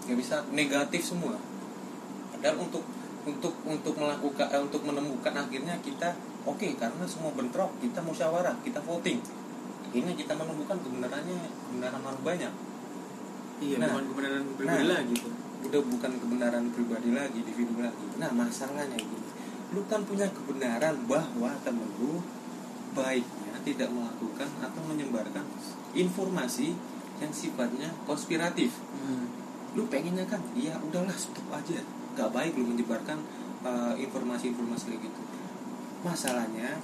[0.04, 1.40] Nggak bisa negatif semua.
[2.36, 2.84] Padahal untuk
[3.20, 8.80] untuk untuk melakukan eh, untuk menemukan akhirnya kita oke karena semua bentrok kita musyawarah kita
[8.80, 9.18] voting
[9.90, 11.36] akhirnya kita menemukan kebenarannya
[11.66, 12.52] kebenaran orang banyak
[13.60, 13.92] iya Nah.
[13.92, 14.92] bukan kebenaran pribadi Nah.
[14.96, 19.28] lagi tuh udah bukan kebenaran pribadi lagi individu lagi nah masalahnya gini
[19.70, 22.18] lu kan punya kebenaran bahwa temen lu
[22.90, 25.44] baiknya tidak melakukan atau menyebarkan
[25.92, 26.74] informasi
[27.20, 29.28] yang sifatnya konspiratif Hmm.
[29.72, 31.78] lu pengennya kan ya udahlah stop aja
[32.12, 33.16] gak baik lu menyebarkan
[33.62, 35.20] uh, informasi-informasi kayak gitu
[36.00, 36.80] masalahnya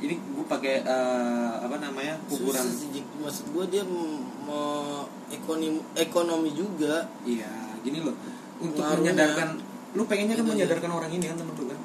[0.00, 3.06] ini gue pakai eh, apa namanya kuburan Susah sih, Jik.
[3.20, 7.04] maksud gue dia mau ekonomi ekonomi juga.
[7.28, 7.52] Iya
[7.84, 8.16] gini loh.
[8.60, 9.12] Untuk Pengaruhnya.
[9.12, 9.48] menyadarkan
[9.92, 10.54] lu pengennya kan Itu dia.
[10.56, 11.80] menyadarkan orang ini kan temen lu kan?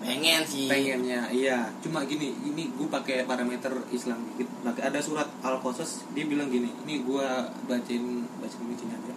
[0.00, 0.70] Pengen sih.
[0.70, 1.58] Pengennya iya.
[1.82, 4.46] Cuma gini ini gue pakai parameter Islam dikit.
[4.62, 7.26] Maka ada surat al qasas dia bilang gini ini gue
[7.66, 8.04] bacain
[8.38, 9.14] bacain aja.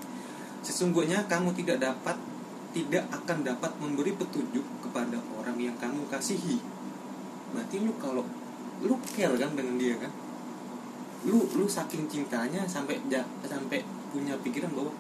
[0.65, 2.17] Sesungguhnya kamu tidak dapat
[2.73, 6.57] tidak akan dapat memberi petunjuk kepada orang yang kamu kasihi.
[7.53, 8.25] Berarti lu kalau
[8.81, 10.09] lu care kan dengan dia kan?
[11.29, 14.91] Lu lu saking cintanya sampai ja- sampai punya pikiran bahwa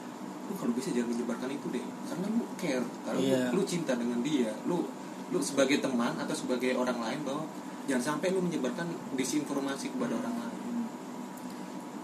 [0.47, 1.83] lu kalau bisa jangan menyebarkan itu deh.
[2.07, 3.49] Karena lu care kalau lu- Iya.
[3.51, 4.53] lu, cinta dengan dia.
[4.69, 4.85] Lu
[5.33, 7.43] lu sebagai teman atau sebagai orang lain bahwa
[7.89, 8.85] jangan sampai lu menyebarkan
[9.17, 10.61] disinformasi kepada orang lain.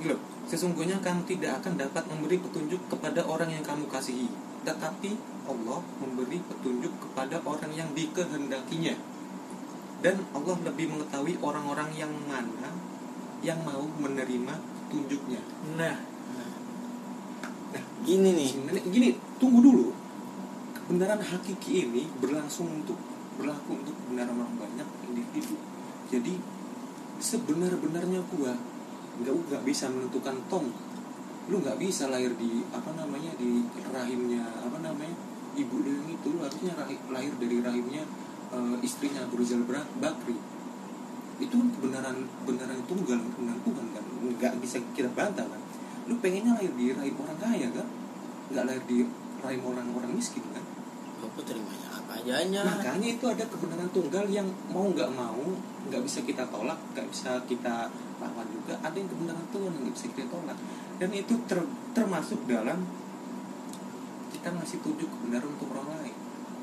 [0.01, 0.21] Gitu loh.
[0.49, 4.25] Sesungguhnya kamu tidak akan dapat memberi petunjuk kepada orang yang kamu kasihi,
[4.63, 5.11] tetapi
[5.49, 8.95] Allah memberi petunjuk kepada orang yang dikehendakinya.
[9.99, 12.71] Dan Allah lebih mengetahui orang-orang yang mana
[13.43, 14.53] yang mau menerima
[14.87, 15.41] petunjuknya.
[15.75, 15.95] nah
[17.99, 19.87] gini nih Sebenarnya gini, tunggu dulu.
[20.73, 22.97] Kebenaran hakiki ini berlangsung untuk
[23.37, 25.55] berlaku untuk kebenaran orang banyak individu.
[26.09, 26.33] Jadi
[27.21, 28.57] sebenar-benarnya gua
[29.21, 30.65] nggak nggak bisa menentukan tom.
[31.49, 35.15] Lu nggak bisa lahir di apa namanya di rahimnya apa namanya
[35.57, 36.73] ibu lu yang itu lu harusnya
[37.09, 38.03] lahir dari rahimnya
[38.53, 40.37] eh, istrinya Rizal Bra- Bakri.
[41.41, 44.03] Itu kebenaran kebenaran tunggal kebenaran Tuhan kan
[44.37, 45.61] nggak bisa kita bantah kan.
[46.05, 47.87] Lu pengennya lahir di rahim orang kaya kan?
[48.53, 48.97] Nggak lahir di
[49.41, 50.63] rahim orang-orang miskin kan?
[51.19, 55.43] aku terimanya apa adanya Makanya itu ada kebenaran tunggal yang mau nggak mau
[55.89, 58.77] nggak bisa kita tolak, nggak bisa kita lawan juga.
[58.79, 60.57] Ada yang kebenaran Tuhan yang nggak bisa kita tolak.
[60.97, 62.79] Dan itu ter- termasuk dalam
[64.29, 66.15] kita ngasih tunjuk kebenaran untuk orang lain.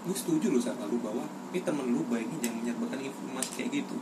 [0.06, 3.96] Gue setuju loh sama lu bahwa ini temen lu baiknya jangan menyebarkan informasi kayak gitu.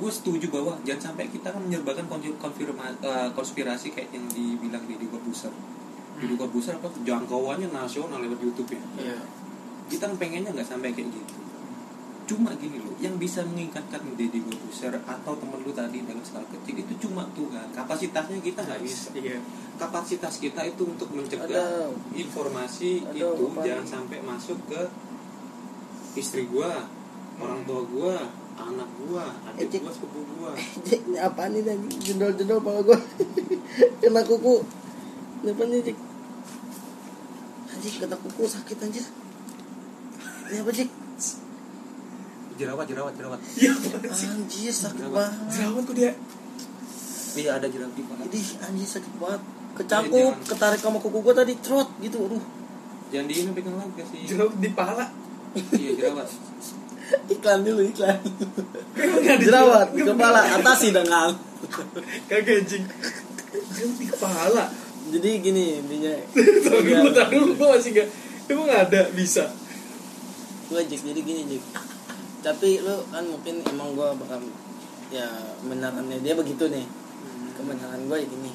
[0.00, 4.96] Gue setuju bahwa jangan sampai kita kan menyebarkan konfirma- eh, konspirasi kayak yang dibilang di
[5.04, 5.52] Corbuzier.
[6.18, 9.18] Di Corbuzier apa jangkauannya nasional lewat YouTube ya iya
[9.82, 11.34] kita kan pengennya nggak sampai kayak gitu
[12.22, 16.86] cuma gini loh yang bisa mengingatkan Deddy Corbuzier atau temen lu tadi dalam skala kecil
[16.86, 19.38] itu cuma Tuhan kapasitasnya kita nggak bisa iya
[19.76, 21.90] kapasitas kita itu untuk mencegah Ada.
[22.14, 23.60] informasi Ada itu apa?
[23.66, 24.82] jangan sampai masuk ke
[26.14, 26.86] istri gua
[27.42, 28.14] orang tua gua
[28.54, 30.52] anak gua adik gua sepupu gua
[30.86, 32.00] ini apaan ini anjing?
[32.12, 32.98] Jendol-jendol pala gue
[34.02, 34.60] Kena kuku
[35.42, 35.98] Ini apa nih Cik?
[37.72, 39.04] Anjing kena kuku sakit anjir
[40.52, 41.01] Ini apa Cik?
[42.54, 43.40] Jerawat jerawat jerawat.
[43.54, 43.72] Iya
[44.28, 45.16] Anjir sakit Jerawat.
[45.30, 45.50] banget.
[45.50, 46.12] Jerawat kok dia?
[47.32, 48.22] Iya ada jerawat di kepala.
[48.26, 49.40] Idih anjir sakit banget.
[49.42, 50.48] Iya, Kecakup, jangan.
[50.52, 52.44] ketarik sama kuku gue tadi Trot gitu Aduh.
[53.08, 54.18] Jangan di ini pegang lagi kasih.
[54.28, 55.06] Jerawat di pala
[55.74, 56.28] iya jerawat.
[57.28, 58.18] Iklan dulu iklan.
[59.36, 60.40] Jerawat di kepala.
[60.56, 61.32] Atasi dengan
[62.28, 62.84] kagak anjing.
[63.72, 64.64] Jerawat di kepala.
[65.12, 66.14] Jadi gini intinya.
[66.32, 68.08] Tahu dulu, tahu dulu, gue masih gak
[68.48, 69.44] Emang ada, bisa.
[70.68, 71.62] Gue jadi gini Jik
[72.42, 74.42] tapi lu kan mungkin emang gue bakal
[75.14, 75.30] ya
[75.62, 76.82] kebenarannya dia begitu nih.
[77.54, 78.52] Kebenaran gue ya gini.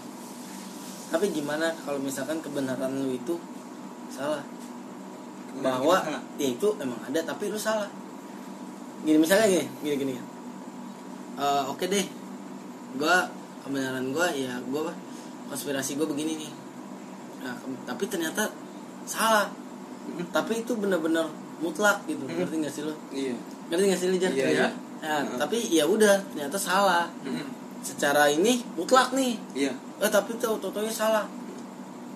[1.07, 3.39] Tapi gimana kalau misalkan kebenaran lu itu
[4.11, 4.43] salah?
[5.63, 6.21] Bahwa Salah.
[6.35, 7.87] ya itu emang ada tapi lu salah.
[9.07, 10.13] Gini misalnya gini gini gini.
[11.39, 12.05] Eh, oke deh.
[12.99, 13.17] Gue
[13.63, 14.81] kebenaran gue ya gue
[15.47, 16.51] konspirasi gue begini nih.
[17.47, 17.55] Nah,
[17.87, 18.51] tapi ternyata
[19.07, 19.47] salah.
[20.35, 22.37] Tapi itu benar-benar mutlak gitu Hmm.
[22.37, 23.33] ngerti gak sih lo iya
[23.67, 24.31] ngerti gak sih Lijan?
[24.31, 24.67] Iya, iya.
[24.97, 25.37] Nah, Hmm.
[25.37, 27.05] tapi ya udah ternyata salah
[27.79, 31.25] secara ini mutlak nih iya eh tapi tuh totonya salah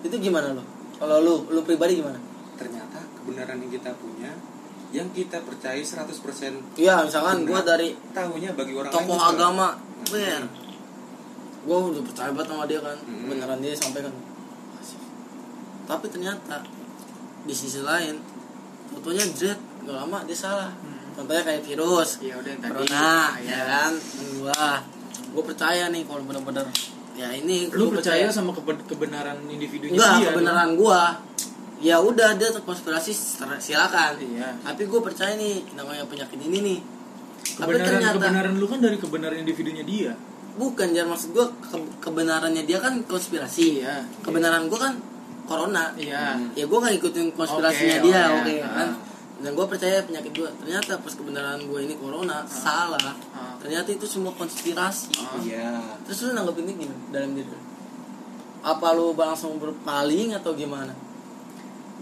[0.00, 0.62] itu gimana lo
[0.96, 2.18] kalau lu lu pribadi gimana
[2.54, 4.30] ternyata kebenaran yang kita punya
[4.92, 7.70] yang kita percaya 100% iya misalkan gua Benar.
[7.72, 10.10] dari tahunya bagi orang tokoh lain agama Hmm.
[10.10, 10.42] ber
[11.62, 13.26] gua udah percaya banget sama dia kan Hmm.
[13.26, 14.12] beneran dia sampaikan
[15.82, 16.62] tapi ternyata
[17.42, 18.18] di sisi lain
[18.92, 20.70] fotonya jet gak lama dia salah.
[21.12, 22.20] Contohnya kayak virus.
[22.20, 22.70] Iya udah tadi.
[22.70, 23.92] Corona ya kan?
[24.36, 24.62] Gua
[25.32, 26.66] gua percaya nih kalau bener-bener
[27.12, 31.02] ya ini Lu gua percaya sama keben- kebenaran individunya enggak dia kebenaran gua.
[31.82, 34.14] Ya udah dia terkonspirasi ter- silakan.
[34.16, 34.54] Iya.
[34.62, 36.78] Tapi gue percaya nih namanya penyakit ini nih.
[37.58, 40.12] Tapi Kebenaran, ternyata kebenaran lu kan dari kebenaran individunya dia.
[40.54, 43.82] Bukan jangan maksud gue ke- kebenarannya dia kan konspirasi.
[43.82, 44.06] Iya.
[44.22, 44.94] Kebenaran gue kan
[45.48, 45.92] corona.
[45.98, 46.38] Iya.
[46.54, 48.54] Ya gue nggak ikutin konspirasinya Oke, dia oh, oke.
[48.56, 48.68] ya.
[48.68, 48.90] kan
[49.42, 53.14] dan gue percaya penyakit gue ternyata pas kebenaran gue ini corona salah.
[53.34, 53.58] Ah.
[53.58, 55.18] ternyata itu semua konspirasi.
[55.18, 55.38] Ah.
[55.42, 55.70] iya.
[56.06, 57.60] Terus lu nanggepin ini gimana dalam diri lu?
[58.62, 60.94] apa lu langsung berpaling atau gimana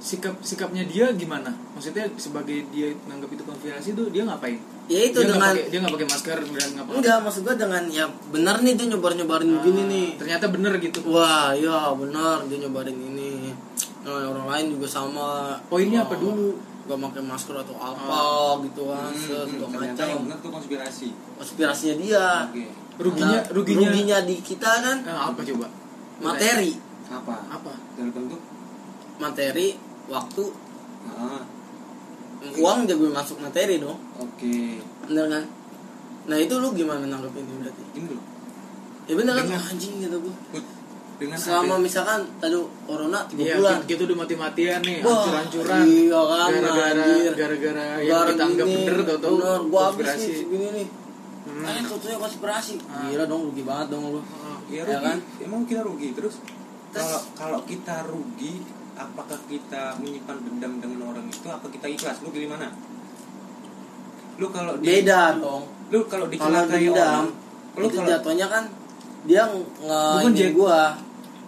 [0.01, 1.53] sikap sikapnya dia gimana?
[1.71, 4.57] Maksudnya sebagai dia nganggap itu konspirasi tuh dia ngapain?
[4.87, 7.55] Ya itu dia nggak dengan pakai- dia nggak pakai masker dan ngapa enggak maksud gua
[7.55, 10.09] dengan ya benar nih dia nyobar nyobarin begini nih.
[10.17, 10.99] ternyata bener gitu.
[11.07, 13.53] Wah ya benar dia nyobarin ini.
[14.01, 15.61] Nah, orang lain juga sama.
[15.69, 16.49] Poinnya apa Oh, dulu?
[16.83, 18.19] gak pakai masker atau apa
[18.65, 20.09] gitu kan Hmm, yang macam.
[20.25, 21.09] benar tuh konspirasi.
[21.37, 22.27] Konspirasinya dia.
[22.49, 22.65] Oke.
[22.99, 24.97] Ruginya Nah, ruginya, ruginya di kita kan?
[25.01, 25.69] Nah, apa coba?
[26.19, 26.73] Materi.
[27.07, 27.35] Apa?
[27.47, 27.73] Apa?
[27.95, 28.41] Dalam bentuk?
[29.19, 29.77] Materi
[30.11, 30.45] waktu.
[31.07, 31.43] Ah,
[32.53, 33.97] uang juga masuk materi dong.
[34.17, 34.81] Oke.
[35.07, 35.45] Bener kan?
[36.27, 37.83] Nah itu lu gimana nanggepinnya berarti?
[37.95, 38.25] Ini loh.
[39.07, 39.45] Ya bener kan?
[39.45, 40.35] Dengan- Wah, anjing gitu gua.
[40.51, 40.65] Put,
[41.17, 43.79] dengan selama ada- misalkan tadi corona tiga Iya, bulan.
[43.85, 45.83] kita udah mati-matian nih, Wah, hancur-hancuran.
[45.85, 47.05] iya kan, gara-gara
[47.35, 50.25] gara-gara yang Gara kita anggap gini, bener tau-tau bener, gua habis konspirasi.
[50.25, 50.89] nih segini nih.
[51.41, 51.63] Hmm.
[51.63, 52.75] Kayaknya tentunya konspirasi.
[52.87, 53.05] Ah.
[53.07, 54.21] Gila dong rugi banget dong lu.
[54.21, 55.05] Ah, ya Ya rugi.
[55.05, 55.19] kan?
[55.41, 56.41] emang kita rugi Terus-
[56.91, 58.53] kalau kalau kita rugi
[59.07, 62.21] apakah kita menyimpan dendam dengan orang itu apa kita ikhlas?
[62.21, 62.69] Lu pilih mana?
[64.37, 65.65] Lu kalau di Beda dong.
[65.89, 67.27] Lu kalau Kalau dicelakai dendam orang
[67.71, 68.65] lu Itu kalau jatuhnya kan
[69.25, 70.97] Dia Bukan, nge gua.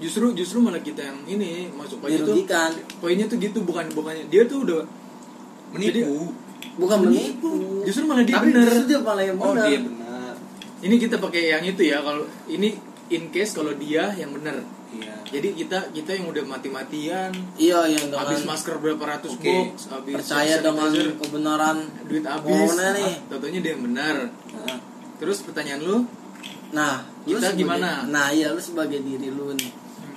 [0.03, 2.25] Justru justru malah kita yang ini masuk poin itu.
[2.25, 2.71] Dirugikan.
[2.99, 4.83] Poinnya tuh gitu bukan bukannya dia tuh udah
[5.73, 6.33] menipu.
[6.77, 7.83] Bukan menipu.
[7.87, 8.67] Justru malah dia Tapi bener.
[8.67, 9.67] justru dia malah yang oh bener.
[9.69, 10.03] dia benar
[10.83, 12.75] ini kita pakai yang itu ya kalau ini
[13.15, 14.67] in case kalau dia yang bener.
[14.95, 19.49] Iya Jadi kita kita yang udah mati-matian Iya yang dengan habis masker berapa ratus Oke.
[19.49, 22.53] box, habis Percaya dengan kebenaran duit habis.
[22.53, 23.13] Corona nih.
[23.25, 24.17] ah, Taunya dia yang benar.
[24.29, 24.77] Nah,
[25.17, 25.97] Terus pertanyaan lu,
[26.71, 27.91] Nah lu Kita sebagai- gimana?
[28.05, 29.73] Nah iya lu sebagai diri lu nih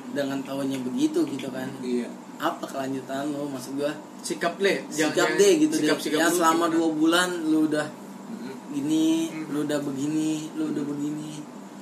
[0.09, 5.51] Dengan tahunya begitu gitu kan iya Apa kelanjutan lu maksud gua sikap le, Sikap deh
[5.57, 6.73] gitu sikap, deh sikap Ya lu selama gimana?
[6.73, 7.87] dua bulan lu udah
[8.25, 8.55] Mm-mm.
[8.71, 9.45] gini Hmm.
[9.49, 11.31] Lu udah begini Lu udah begini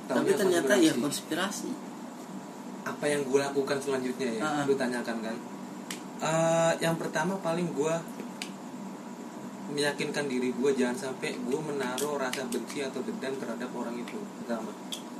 [0.04, 1.70] Taunya Tapi ternyata ya konspirasi.
[2.84, 4.62] Apa yang gue lakukan selanjutnya ya Ah.
[4.64, 5.36] lu tanyakan kan
[6.16, 7.94] Eh, yang pertama paling gue
[9.66, 14.70] meyakinkan diri gue jangan sampai gue menaruh rasa benci atau dendam terhadap orang itu pertama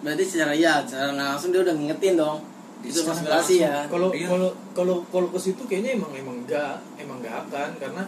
[0.00, 2.38] Berarti secara ya Secara langsung dia udah ngingetin dong
[2.80, 4.28] Itu konspirasi ya Kalau Iya.
[4.28, 8.02] kalau kalau kalau ke situ kayaknya emang emang enggak, emang enggak akan karena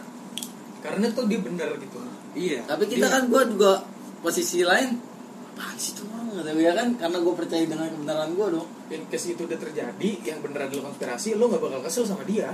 [0.77, 1.97] karena tuh dia benar gitu.
[2.33, 3.13] iya Tapi kita Iya.
[3.13, 3.73] kan gua juga
[4.17, 4.97] Posisi lain
[5.57, 9.01] Apaan sih tuh orang Gitu ya kan Karena gue percaya dengan kebenaran gue dong In
[9.09, 12.53] case itu udah terjadi, yang benar adalah konspirasi, lo nggak bakal kesel sama dia.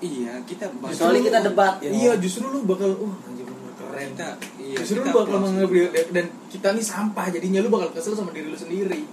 [0.00, 4.08] iya kita Kecuali kita debat ya Iya, justru lu bakal, uh anjir bener keren.
[4.16, 7.88] kita iya justru kita lu bakal menganggap dia dan kita nih sampah, jadinya lu bakal
[7.92, 9.04] kesel sama diri lu sendiri.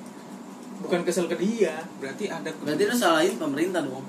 [0.83, 1.79] Bukan kesel ke dia.
[1.99, 4.03] berarti ada Berarti lu salahin pemerintah dong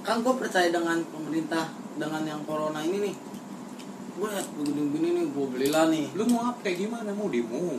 [0.00, 3.14] Kan gue percaya dengan pemerintah Dengan yang corona ini nih
[4.14, 6.06] Gue liat begini-begini nih Gue belilah nih.
[6.14, 6.58] Lu mau apa?
[6.62, 7.10] Kayak gimana?
[7.10, 7.78] Mau demo?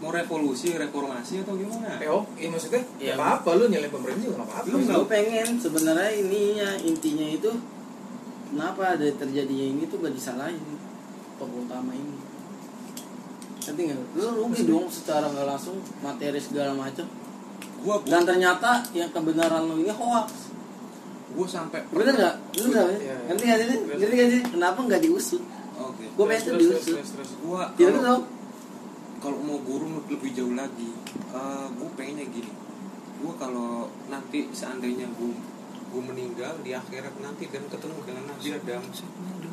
[0.00, 2.00] Mau revolusi reformasi atau gimana?
[2.00, 4.66] Eh, oh, iya maksudnya, ya apa-apa lu nyalain pemerintah juga nggak apa-apa.
[4.72, 7.52] Lu nggak- gue pengen sebenarnya ininya intinya itu
[8.48, 10.56] kenapa ada terjadinya ini tuh gak disalahin?
[11.36, 12.16] Tokoh utama ini.
[13.60, 14.00] Ngerti nggak?
[14.16, 17.04] Lu rugi dong secara nggak langsung materi segala macam
[17.80, 20.48] gua dan ternyata yang kebenaran lu ini hoax.
[21.36, 22.36] Gua sampai bener nggak?
[22.56, 22.88] Bener nggak?
[23.36, 23.44] Ngerti
[24.16, 24.42] nggak sih?
[24.48, 25.44] Kenapa nggak diusut
[26.20, 27.32] gue pengen terus.
[27.40, 30.92] gua tidak kalau- mau guru lebih jauh lagi
[31.32, 32.52] eh gue pengennya gini.
[33.20, 35.32] Gue kalau nanti seandainya gue
[35.90, 38.82] gue meninggal di akhirat nanti dan ketemu dengan Nabi Adam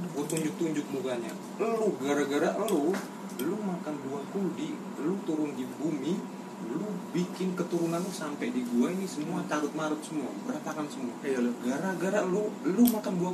[0.08, 1.32] gue tunjuk tunjuk mukanya.
[1.60, 2.92] Lu gara-gara lu
[3.38, 6.16] lu makan buah kuldi lu turun di bumi
[6.68, 11.16] lu bikin keturunan lu sampai di gua ini semua carut marut semua berantakan semua.
[11.22, 13.34] Iya gara-gara lu lu makan buah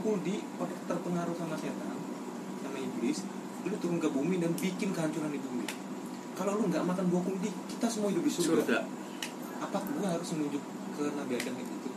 [0.59, 2.03] pada terpengaruh sama setan
[3.04, 3.20] iblis
[3.68, 5.68] lu turun ke bumi dan bikin kehancuran di bumi
[6.39, 8.80] kalau lu nggak makan buah kuldi kita semua hidup di surga, Surga.
[9.60, 10.64] apa gua harus menunjuk
[10.95, 11.89] ke Nabi Adam itu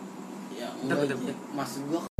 [0.59, 1.39] ya enggak bentar, Jack.
[1.55, 2.01] maksud gue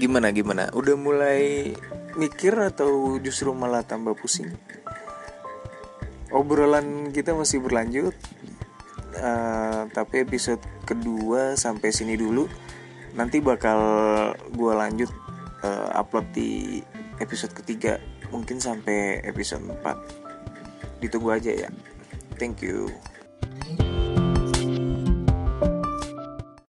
[0.00, 0.72] Gimana gimana?
[0.74, 1.70] Udah mulai
[2.16, 4.48] mikir atau justru malah tambah pusing?
[6.34, 8.16] Obrolan kita masih berlanjut,
[9.14, 12.50] Eh, tapi episode kedua sampai sini dulu.
[13.14, 13.78] Nanti bakal
[14.50, 15.10] gue lanjut
[15.62, 16.82] eh, upload di
[17.22, 18.02] episode ketiga,
[18.34, 21.70] mungkin sampai episode 4 Ditunggu aja ya.
[22.38, 22.90] Thank you.